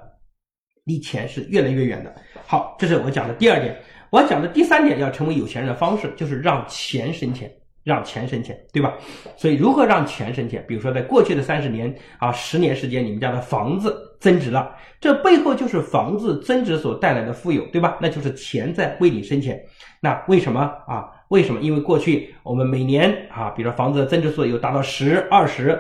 [0.84, 2.14] 离钱是越来越远的。
[2.46, 3.76] 好，这是我讲的第二点。
[4.12, 7.52] 我讲的第三点，要成为有钱人的方式，就是让钱生钱。
[7.86, 8.94] 让钱生钱，对吧？
[9.38, 10.66] 所以如何让钱生钱？
[10.68, 17.96] 比如说，在过去的三十年啊，十年时间，你们家的房子增值了，这背后就是房子增值所带来的富有，对吧？
[18.02, 19.62] 那就是钱在为你生钱。
[20.02, 21.06] 那为什么啊？
[21.30, 21.62] 为什么？
[21.62, 25.80] 因为过去我们每年啊，比如说房子的增值数有达到十、二十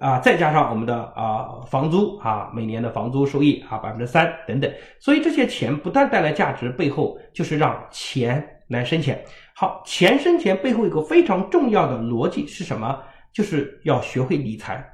[0.00, 4.68] 啊，再加上我们的啊房租啊，每年的房租收益啊百分之三等等，
[4.98, 9.22] 所以这些钱不但带来价值，背后就是让钱来生钱。
[9.58, 13.02] 好，钱生钱背后有个非常重要的逻辑是什么？
[13.32, 14.86] 就是要学会理财。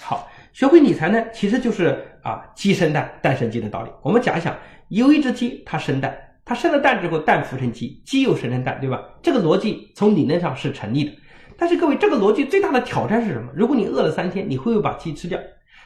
[0.00, 3.90] 好，学会理财呢，其实就是啊，鸡生蛋，蛋生鸡的道理。
[4.00, 4.56] 我们假想，
[4.88, 9.02] 有一只鸡，它生蛋，它生了蛋之后，蛋孵成鸡，鸡又生成蛋，对吧？
[9.22, 11.12] 这个逻辑从理论上是成立的。
[11.58, 13.52] 但是各位，这个逻辑最大的挑战是什么？
[13.54, 15.38] 如果你饿了三天，你会不会把鸡吃掉？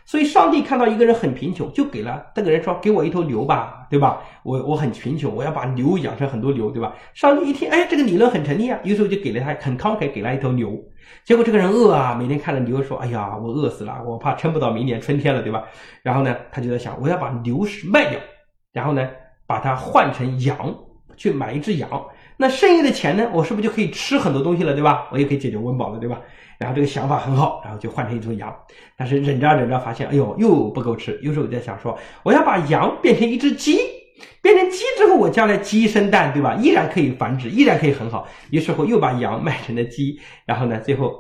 [0.09, 4.23] 所以，上帝看到一个人很贫穷，就给了这个人说：“给我一头牛吧，对吧？
[4.43, 10.73] 我我很贫穷，我要把牛养成很多牛，对吧？”上帝一听，哎，这个理论很成立啊，于是就给了他很慷慨，给了一头牛。
[11.27, 15.65] 结果这个人饿啊，每天看着牛说：“哎呀，我饿死了，我怕撑不到明年春天了，对吧？”
[16.03, 18.19] 然后呢，他就在想：“我要把牛卖掉，
[18.73, 19.07] 然后呢，
[19.47, 20.75] 把它换成羊，
[21.19, 22.03] 去买一只羊。
[22.39, 25.07] 那剩余的钱呢，我是不是就可以吃很多东西了，对吧？
[25.13, 26.19] 我也可以解决温饱了，对吧？”
[26.59, 28.55] 然后这个想法很好，然后就换成一头羊，
[28.97, 31.19] 但是忍着忍着发现，哎呦，又不够吃。
[31.23, 33.79] 有时候在想说，我要把羊变成一只鸡，
[34.43, 36.55] 变成鸡之后，我将来鸡生蛋，对吧？
[36.57, 38.27] 依然可以繁殖，依然可以很好。
[38.51, 41.15] 于是乎又把羊卖成了鸡，然后呢，最后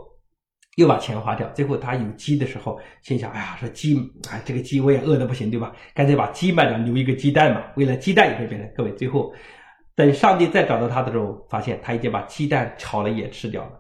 [0.76, 1.48] 又把钱花掉。
[1.50, 3.96] 最后他有鸡的时候，心想，哎呀，说鸡，
[4.28, 5.72] 哎，这个鸡我也饿得不行，对吧？
[5.94, 7.62] 干脆把鸡卖掉，留一个鸡蛋嘛。
[7.76, 8.68] 为了鸡蛋也可以变成。
[8.76, 9.32] 各位，最后
[9.94, 13.70] 等上帝再找到他的时候，发现他已经把鸡蛋炒了也吃掉了。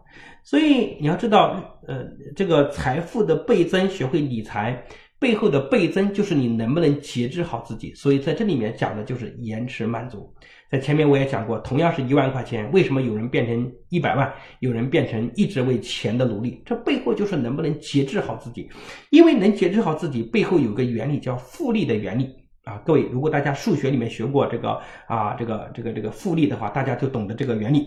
[0.48, 4.82] 所以你要知道，呃，这个财富的倍增，学会理财
[5.18, 7.92] 背后的倍增，就是你能不能节制好自己。
[7.92, 10.32] 所以在这里面讲的就是延迟满足。
[10.70, 16.62] 在前面我也讲过，同样是一万块钱，为什么有人变成一百万，有人变成一直为钱的努力？
[16.64, 18.66] 这背后就是能不能节制好自己。
[19.10, 22.26] 因为能节制好自己，背后有个原理叫复利的原理
[22.64, 22.80] 啊。
[22.86, 27.86] 各位，如果大家数学里面学过这个啊，这个这个这个复利的话，大家就懂得这个原理。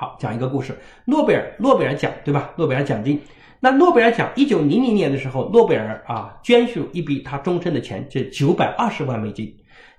[0.00, 2.52] 好，讲一个故事，诺贝尔诺贝尔奖对吧？
[2.54, 3.20] 诺贝尔奖金，
[3.58, 9.52] 那诺贝尔奖一九零零年的时候，诺贝尔啊捐出一笔他终身的钱，这九百二十万美金，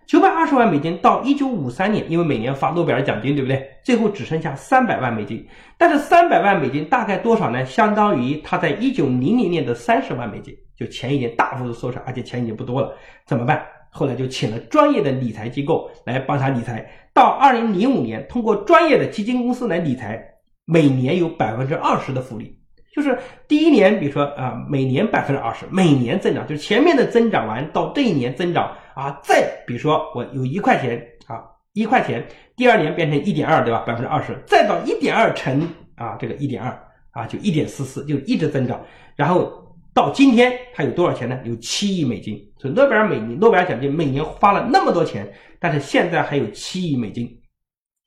[0.07, 3.69] 九百二十万美金到一九五三年，因为每年发诺贝尔奖金，对不对？
[3.83, 5.45] 最后只剩下三百万美金，
[5.77, 7.65] 但是三百万美金大概多少呢？
[7.65, 12.95] 相当于他在一九零零年的三十万美金，就钱已经大幅度缩水，而且钱已经不多了，
[13.25, 13.61] 怎么办？
[13.91, 16.89] 后来就请了专业的理财机构来帮他理财。
[17.19, 20.25] 到二零零五年，通过专业的基金公司来理财，
[20.63, 22.57] 每年有百分之二十的复利。
[22.95, 30.97] 就是第一年，比如说啊，每年百分之二十，每年增长，就是前面的增长完到这一年增长啊，再比如说我有一块钱
[31.27, 31.43] 啊，
[31.73, 33.83] 一块钱，第二年变成一点二，对吧？
[33.85, 35.67] 百分之二十，再到一点二乘
[35.97, 36.71] 啊，这个一点二
[37.11, 38.79] 啊，就一点四四，就一直增长。
[39.17, 39.58] 然后
[39.93, 41.39] 到今天，它有多少钱呢？
[41.43, 42.39] 有七亿美金。
[42.57, 47.29] 所以诺贝尔每年诺贝尔奖金每年花了那么多钱，但是现在还有七亿美金。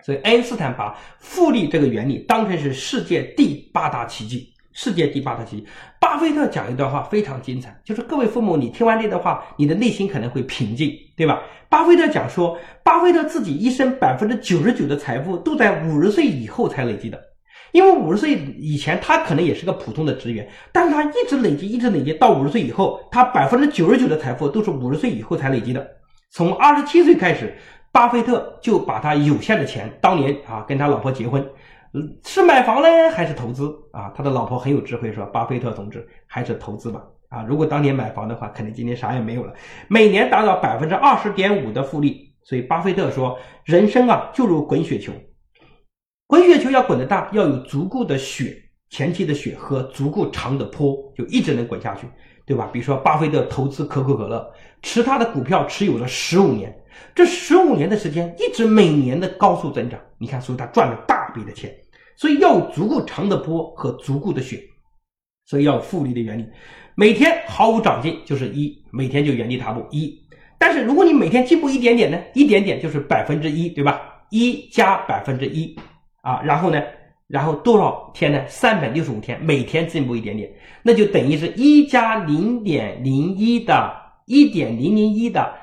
[0.04, 4.48] 所以爱因斯坦把复利这个原理当成是世界第八大奇迹。
[4.74, 5.66] 世界第八大奇迹。
[6.00, 11.42] 巴菲特讲一段话非常精彩，就是各位父母，你听完这段话，你的内心可能会平静，对吧？
[11.68, 17.20] 巴菲特讲说，巴菲特自己一生百分之九十九的财富都在五十岁以后才累积的，
[17.72, 25.86] 因为五十岁以前他可能也是个普通的职员，但是他一直累积，一直累积到五十岁以后，他百分之九十九的财富都是五十岁以后才累积的。
[26.30, 27.54] 从二十七岁开始，
[27.90, 31.44] 巴菲特就把他有限的钱，当年啊跟他老婆结婚。
[32.24, 34.10] 是买房呢，还是投资啊？
[34.16, 37.02] 他的老婆很有智慧，说：“巴菲特同志，还是投资吧。
[37.28, 39.52] 啊，如果当年买房的话，可能今天啥也没有了。
[39.88, 45.12] 每年达到百分之二十点五的复利，所以巴菲特说，人生啊，就如滚雪球，
[46.32, 48.56] 滚雪球要滚得大，要有足够的雪，
[48.88, 52.06] 前期的雪和足够长的坡，就一直能滚下去，
[52.46, 52.70] 对吧？
[52.72, 56.74] 比如说，巴菲特投资可口可乐，持他的股票持有了十五年，
[57.14, 61.70] 这十五年的时间一直每年的高速增长，你看，所以他赚了大笔的钱。”
[62.16, 64.58] 所以要有足够长的坡和足够的雪，
[65.44, 66.46] 所以要有复利的原理。
[66.94, 70.18] 每天毫无长进就是一，每天就原地踏步一。
[70.56, 72.18] 但是如果你每天进步一点点呢？
[72.32, 74.00] 一点点就是百分之一，对吧？
[74.30, 75.76] 一加百分之一
[76.22, 76.82] 啊，然后呢，
[77.28, 78.42] 然后多少天呢？
[78.48, 80.50] 三百六十五天，每天进步一点点，
[80.82, 83.92] 那就等于是一加零点零一的
[84.26, 85.60] 一点零零一的。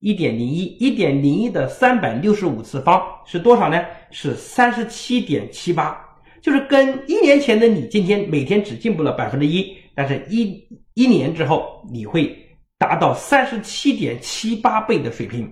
[0.00, 3.82] 一点零一，一点零一的三百六十五次方是多少呢？
[4.10, 5.98] 是三十七点七八，
[6.42, 10.62] 就是跟一年前的你今天每天只进步了百分之一，但是一
[10.92, 12.30] 一年之后你会
[12.78, 15.50] 达到三十七点七八倍的水平。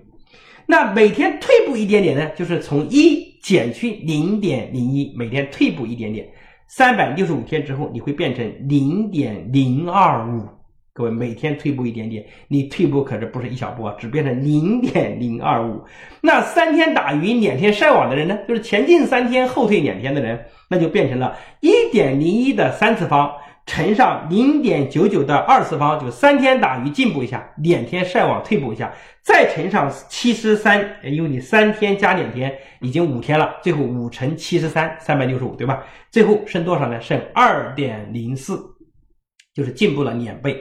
[0.66, 2.28] 那每天退步一点点呢？
[2.36, 6.26] 就是从一减去零点零一，每天退步一点点，
[6.68, 10.48] 三百六十五天之后你会变成零点零二五。
[10.94, 15.82] 各位每天退步一点点，你退步可是不是一小步啊，只变成零点零二五。
[16.20, 18.38] 那三天打鱼两天晒网的人呢？
[18.46, 20.38] 就是前进三天后退两天的人，
[20.68, 23.32] 那就变成了一点零一的三次方
[23.64, 28.92] 乘上零点九九的二次方，就三天打鱼进步一下，两天晒网退步一下，
[29.22, 35.84] 再乘上七十三，因为你三天加两天已经五天了，最后五乘七十三，三百六十五，对吧？
[36.10, 37.00] 最后剩多少呢？
[37.00, 38.60] 剩二点零四，
[39.54, 40.60] 就是进步了两倍。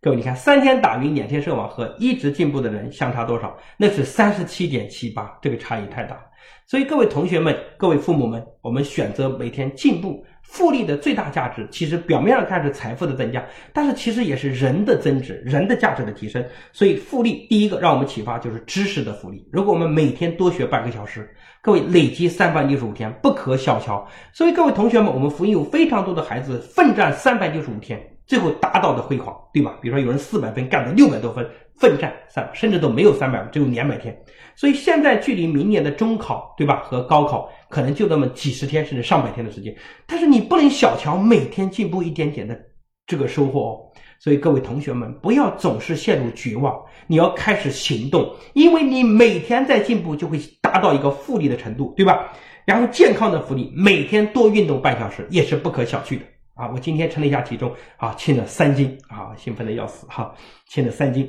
[0.00, 3.56] 各位，你看三天打鱼两天晒网和一直进步的人相差多少？
[3.76, 6.20] 那是三十七点七八，这个差异太大。
[6.66, 16.44] 所以各位同学们、各位父母们，我们选择每天进步，复利的最大价值，其实表面上看是财富的增加，但是其实也是人的增值、人的价值的提升。
[16.72, 19.48] 所以复利第一个让我们启发就是知识的复利。
[19.50, 21.28] 如果我们每天多学半个小时，
[21.62, 24.06] 各位累积三百六十五天不可小瞧。
[24.32, 27.98] 所以各位同学们，我们福音有非常多的孩子奋战三百六十五天。
[28.24, 29.76] 最后达到的辉煌，对吧？
[29.82, 31.44] 比如说有人四百分干到六百多分，
[31.78, 34.16] 奋战三，甚至都没有三百，只有两百天。
[34.54, 36.82] 所以现在距离明年的中考，对吧？
[36.84, 39.74] 和高考可能就那么几十天，甚至上百天的时间。
[40.06, 42.58] 但是你不能小瞧每天进步一点点的
[43.06, 43.80] 这个收获哦。
[44.20, 52.30] 所以各位同学们，不要总是陷入绝望，你要开始行动，因为你每天在进步，就会达到一个复利的程度，对吧？
[52.64, 56.24] 然后健康的复利，每天多运动半小时也是不可小觑的。
[56.54, 60.32] 啊，我今天称了一下体重，啊，轻了三斤，啊，兴奋的要死，哈，
[60.68, 61.28] 轻了三斤。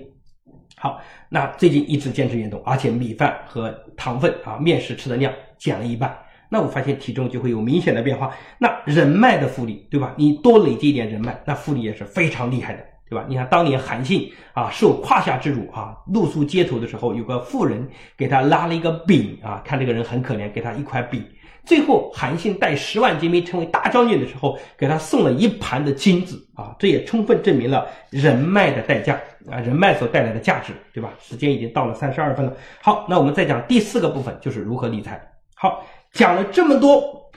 [0.83, 6.13] 好，那最近一直坚持运动，而且米饭和糖分啊，面食吃的量减了一半，
[6.49, 8.35] 那我发现体重就会有明显的变化。
[8.57, 10.13] 那人脉的复利，对吧？
[10.17, 13.23] 你多累积一点人脉，那复利也是非常厉害的，对吧？
[13.29, 21.25] 你看当年韩信啊，受胯下之辱啊，露宿街头的时候，有个妇人给他拉了一个饼啊，看这个人很可怜，给他一块饼。
[21.65, 26.75] 最后，韩信带十万精兵成为大将军的时候，给他送了一盘的金子啊！
[26.77, 29.13] 这也充分证明了人脉的代价
[29.49, 31.13] 啊，人脉所带来的价值，对吧？
[31.21, 32.53] 时间已经到了三十二分了。
[32.81, 35.21] 好，那我们再讲第四个部分，就是如何理财。
[35.55, 37.31] 好，讲了这么多，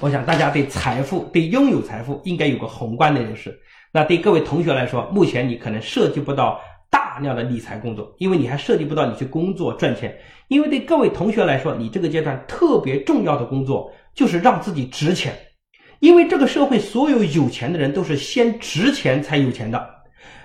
[0.00, 3.56] 我想大家对财富、对拥有财富应该有个宏观的认识。
[3.92, 6.60] 那对各位同学来说，目前你可能涉及不到。
[6.94, 10.16] 大量的理财工作，因为你还涉及不到你去工作赚钱。
[10.46, 15.34] 因为对各位同学来说，你这个阶段特别重要的工作就是让自己值钱。
[15.98, 19.84] 因为这个社会所有有钱的人都是先值钱才有钱的。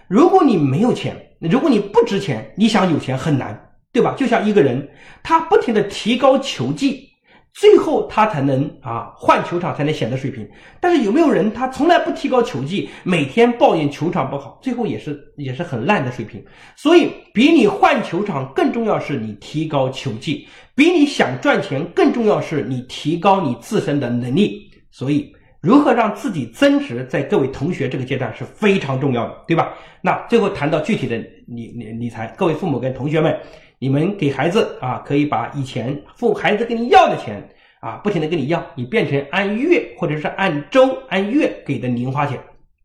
[0.08, 3.56] 如果你没有钱，如果你不值钱，你想有钱很难，
[3.93, 4.16] 对吧？
[4.18, 4.89] 就像一个人，
[5.22, 7.09] 他不停的提高球技，
[7.54, 10.47] 最后他才能啊换球场才能显得水平。
[10.80, 16.41] 但是有没有人他从来不提高球技，每天抱怨球场不好，最后也是也是很烂的水平。
[16.76, 24.70] 所以比你换球场更重要是你提高球技，比你想赚钱更重要是你提高你自身的能力。
[24.91, 29.74] 所以如何让自己增值，在各位同学这个阶段是非常重要的，对吧？
[30.02, 33.38] 那最后谈到具体的理理理财，各位父母跟同学们。
[33.80, 37.41] 你们给孩子啊，可以把以前父孩子跟你要的钱
[37.80, 42.38] 啊，不停的跟你要，你变成按月或者是按周、按月给的零花钱，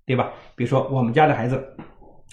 [0.06, 0.32] 对吧？
[0.54, 1.76] 比如说我们家的孩子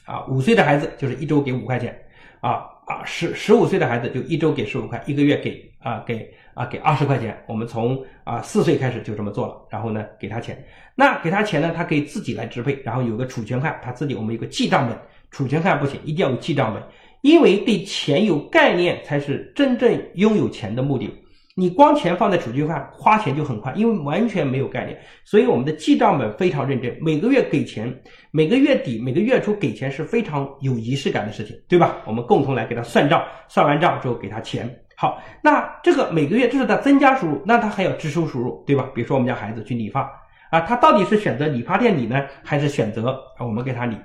[0.05, 1.99] 啊，五岁的孩子就是一周给五块钱，
[2.39, 7.35] 啊啊十十五岁的孩子就一周给十五块，一个月给啊给啊给二十块钱。
[7.47, 14.95] 我们从啊四岁开始就这么做了，然后呢给他钱，那给他钱呢，他可以自己来支配，然后有个储钱款，他自己我们有个记账本，
[15.31, 16.83] 储钱款不行，一定要有记账本。
[17.21, 21.09] 因为对钱有概念，才是真正拥有钱的目的。
[21.53, 24.97] 你光钱放在储蓄款，花钱就很快，因为完全没有概念。
[25.25, 27.93] 所以我们的记账本非常认真，每个月给钱，
[28.31, 31.97] 每个月底、每个月初给钱是非常有仪式感的事情，对吧？
[32.05, 34.67] 我们共同来给他算账，算完账之后给他钱。
[34.95, 38.89] 好，那这个每个月这是他增加收入，那他还要支出收入，对吧？
[38.95, 40.09] 比如说我们家孩子去理发
[40.51, 43.97] 啊，他到底是选择理发店理呢，还是选择啊我们给他理？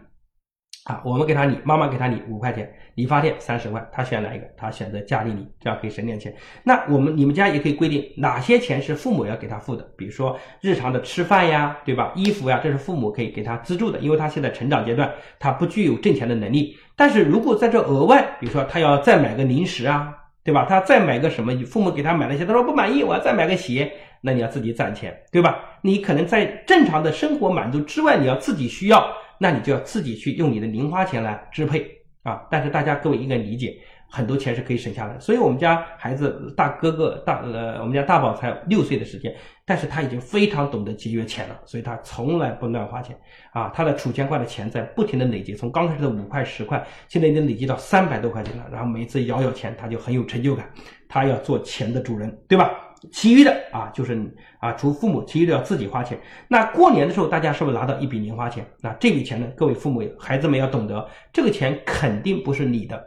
[0.87, 4.47] 啊，我们给他理，妈妈给他理五块钱，理发店三十块，他选哪一个？
[4.57, 6.33] 他选择家里理，这样可以省点钱。
[6.63, 12.13] 那我们你们家也可以规定哪些钱是父母要给他付的，比如说日常的吃饭呀，对吧？
[12.15, 16.79] 衣服呀，这是父母可以给他资助的，因为他现在成长阶段，他不具有挣钱的能力。
[16.95, 20.15] 但是如果在这额外，比如说他要再买个零食啊，
[20.45, 20.67] 对吧？
[20.69, 25.59] 他再买个什么，父母给他买了些，他说不满意，我要再买个鞋，那你要自己攒钱，对吧？
[25.83, 29.05] 你可能在正常的生活满足之外，你要自己需要。
[29.39, 31.91] 那你就要自己去用你的零花钱来支配
[32.23, 32.47] 啊！
[32.51, 33.77] 但是大家各位应该理解，
[34.11, 35.19] 很多钱是可以省下来。
[35.19, 39.35] 所以我们家孩子大哥哥大呃，我们家大宝才六岁的时间，
[39.65, 43.17] 但是他已经非常懂得节约钱了，所以他从来不乱花钱
[43.53, 43.71] 啊！
[43.75, 48.67] 他的储钱罐的钱在不停的累积，从刚开始的五块十块，现在已经累积到三百多块钱了。
[48.73, 50.69] 然后每次摇摇钱，他就很有成就感，
[51.09, 52.71] 他要做钱的主人，对吧？
[53.13, 54.19] 其余的啊，就是
[54.61, 56.19] 啊，除父母，其余的要自己花钱。
[56.49, 58.67] 那过年的时候，大家是不是拿到一笔零花钱？
[58.81, 63.03] 那这笔钱呢，各位父母、孩子们要懂得，这个钱肯定不是你的。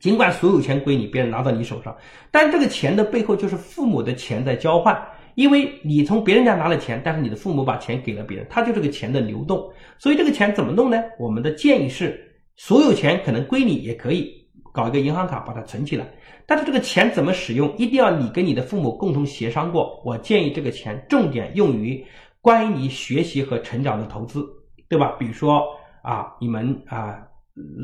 [0.00, 1.96] 尽管所有钱归你，别人拿到你手上，
[2.30, 5.00] 但这个钱的背后就是父母的钱在交换。
[5.34, 9.68] 因为你从别人家拿了钱，但是你的父母把钱给了别人，它就是个钱的流动。
[9.98, 11.02] 所以这个钱怎么弄呢？
[11.18, 12.20] 我们的建议是，
[12.54, 14.43] 所有钱可能归你也可以。
[14.74, 16.04] 搞一个银行卡，把它存起来。
[16.46, 20.02] 但是这个钱怎么使用，一定要你跟你的父母共同协商过。
[20.04, 22.04] 我建议这个钱重点用于
[22.40, 24.44] 关于你学习和成长的投资，
[24.88, 25.14] 对吧？
[25.16, 25.62] 比如说
[26.02, 27.22] 啊，你们啊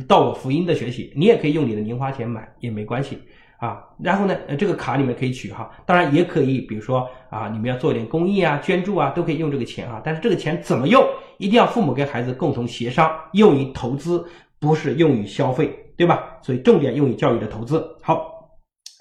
[0.08, 3.16] 到我福音的学习，你也可以用你的零花钱买，也没关系
[3.58, 3.84] 啊。
[4.02, 10.02] 然后呢，这个卡你们可以取哈，当然也可以，比如说啊，你们要做点公益啊、捐助啊，都可以用这个钱啊。
[10.04, 11.06] 但是这个钱怎么用，
[11.38, 14.22] 一定要父母跟孩子共同协商，用于投资，
[14.58, 15.72] 不是用于消费。
[16.00, 16.38] 对吧？
[16.40, 17.84] 所以重点用于教育的投资。
[18.00, 18.48] 好，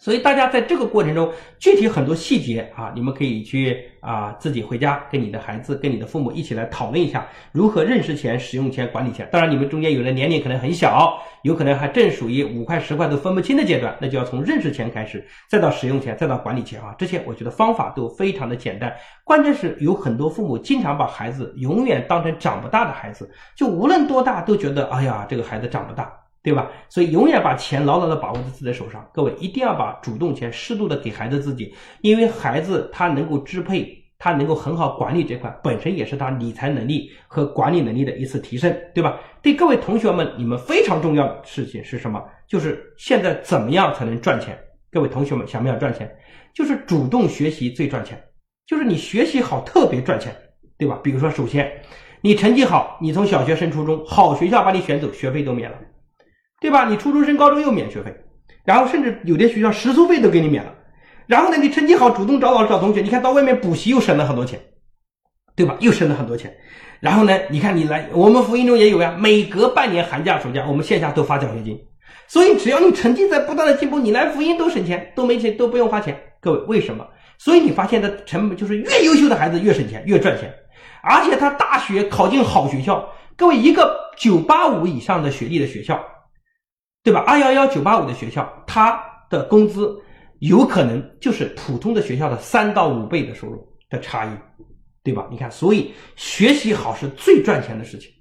[0.01, 9.29] 所以大家在这个过程中，具体很多细节啊，你们可以去啊自己回家跟你的孩子、跟你的父母一起来讨论一下，如何认识钱、使用钱、管理钱。
[9.31, 16.93] 当然，你们中间有的年龄可能很小，有可能还正属于五块十块都分不清的阶段，那就要从认识钱开始，再到使用钱，再到管理钱啊。
[16.97, 18.93] 这些我觉得方法都非常的简单，
[19.23, 26.13] 关键是有很多父母经常把孩子永远当成长不大的孩子，就无论多大都觉得，哎呀，这个孩子长不大。
[26.41, 26.71] 对吧？
[26.87, 29.05] 所以永远把钱牢牢的把握在自己的手上。
[29.13, 33.87] 各位一定要把主动权适度的给孩子自己，因为孩子他能够支配，
[34.17, 39.19] 他能够很好管理这块，本身也是他理财能力和管理能力的一次提升，对吧？
[39.41, 42.23] 对各位同学们，你们非常重要的事情是什么？
[42.47, 44.57] 就是现在怎么样才能赚钱？
[44.91, 46.09] 各位同学们想不想赚钱？
[46.53, 48.21] 就是主动学习最赚钱，
[48.65, 50.35] 就是你学习好特别赚钱，
[50.77, 50.99] 对吧？
[51.03, 51.71] 比如说，首先
[52.21, 55.77] 你成绩好，你从小学升初中，好学校把你选走，学费都免了。
[56.61, 56.85] 对吧？
[56.89, 58.13] 你初中升高中又免学费，
[58.65, 60.73] 然后甚至有的学校食宿费都给你免了。
[61.25, 64.59] 然后呢，你成绩好，主动找老师找同学，你看到外面补习又省了很多钱，
[65.55, 65.77] 对吧？
[65.79, 66.53] 又省了很多钱。
[66.99, 71.79] 然后呢，你看你来我们福音中也有呀，每隔半年寒假暑假，我们线下都发奖学金。
[72.27, 76.19] 所以只要你成绩在不断的进步，你来福音都省钱，都没钱，都不用花钱。
[76.41, 77.07] 各位为什么？
[77.37, 80.53] 所以你发现的成本就是越优秀的孩子越省钱，越赚钱，
[81.01, 83.07] 而且他大学考进好学校。
[83.37, 86.03] 各位一个九八五以上的学历的学校。
[87.09, 87.21] 对吧？
[87.21, 89.99] 二幺幺九八五的学校，他的工资
[90.41, 94.29] 有可能就是普通的学校的三到五倍的收入的差异，
[95.03, 95.27] 对吧？
[95.31, 98.11] 你看，所以学习好是最赚钱的事情，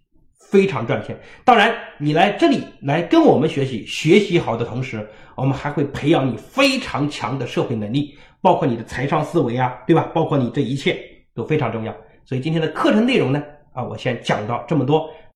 [0.50, 1.14] 非常赚钱。
[1.44, 8.16] 当然，你来这里来跟我们学习，学习好的同时，我们还会培养你非常强的社会能力。
[8.40, 10.10] 包括你的财商思维啊，对吧？
[10.14, 10.98] 包括你这一切
[11.34, 11.94] 都非常重要。
[12.24, 13.42] 所以今天的课程内容呢，
[13.74, 15.10] 啊，我先讲到这么多。